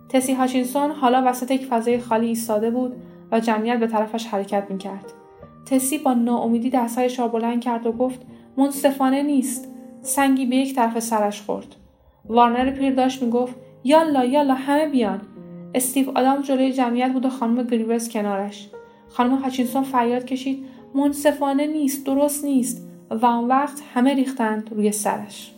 تسی 0.09 0.33
هاچینسون 0.33 0.91
حالا 0.91 1.23
وسط 1.27 1.51
یک 1.51 1.67
فضای 1.67 1.99
خالی 1.99 2.27
ایستاده 2.27 2.71
بود 2.71 2.97
و 3.33 3.41
جمعیت 3.41 3.79
به 3.79 3.87
طرفش 3.87 4.27
حرکت 4.27 4.67
می‌کرد. 4.71 5.13
تسی 5.67 5.99
با 5.99 6.15
ناامیدی 6.15 6.71
دستهایش 6.71 7.19
را 7.19 7.29
بلند 7.29 7.61
کرد 7.61 7.87
و 7.87 7.93
گفت 7.93 8.21
منصفانه 8.57 9.23
نیست. 9.23 9.69
سنگی 10.03 10.47
به 10.47 10.57
یک 10.57 10.75
طرف 10.75 10.99
سرش 10.99 11.43
خورد. 11.43 11.77
وارنر 12.25 12.71
پیر 12.71 12.95
داشت 12.95 13.23
می‌گفت 13.23 13.55
یالا 13.85 14.25
یالا 14.25 14.55
همه 14.55 14.89
بیان. 14.89 15.21
استیو 15.75 16.11
آدام 16.15 16.43
جلوی 16.43 16.73
جمعیت 16.73 17.13
بود 17.13 17.25
و 17.25 17.31
خانم 17.31 17.63
گریوز 17.63 18.09
کنارش. 18.09 18.69
خانم 19.09 19.35
هاچینسون 19.35 19.83
فریاد 19.83 20.25
کشید 20.25 20.65
منصفانه 20.95 21.67
نیست 21.67 22.07
درست 22.07 22.45
نیست. 22.45 22.89
و 23.11 23.27
آن 23.27 23.49
وقت 23.49 23.81
همه 23.95 24.15
ریختند 24.15 24.73
روی 24.73 24.93
سرش. 24.93 25.53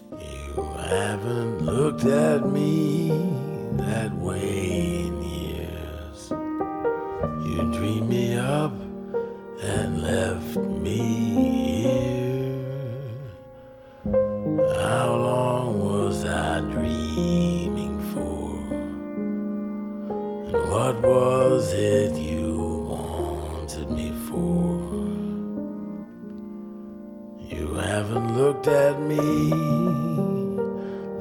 What 20.72 21.02
was 21.02 21.72
it 21.74 22.29
looked 28.60 28.76
at 28.76 29.00
me 29.00 29.50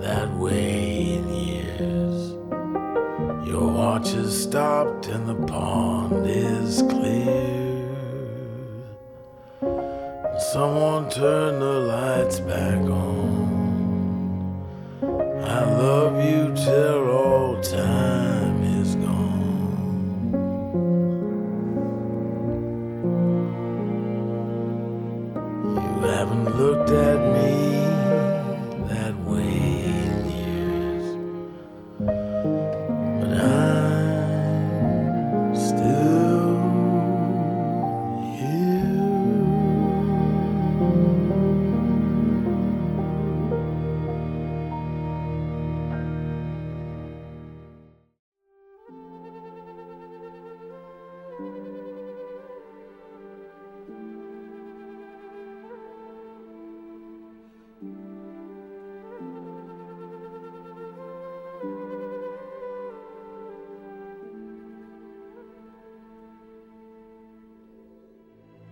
that 0.02 0.30
way 0.36 1.14
in 1.14 1.34
years. 1.34 2.32
Your 3.48 3.72
watch 3.72 4.12
has 4.12 4.44
stopped 4.44 5.08
and 5.08 5.26
the 5.28 5.48
pond 5.48 6.28
is 6.28 6.82
clear. 6.82 6.99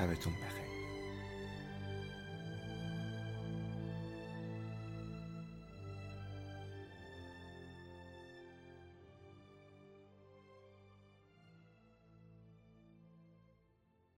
شبتون 0.00 0.32
بخیر. 0.32 0.59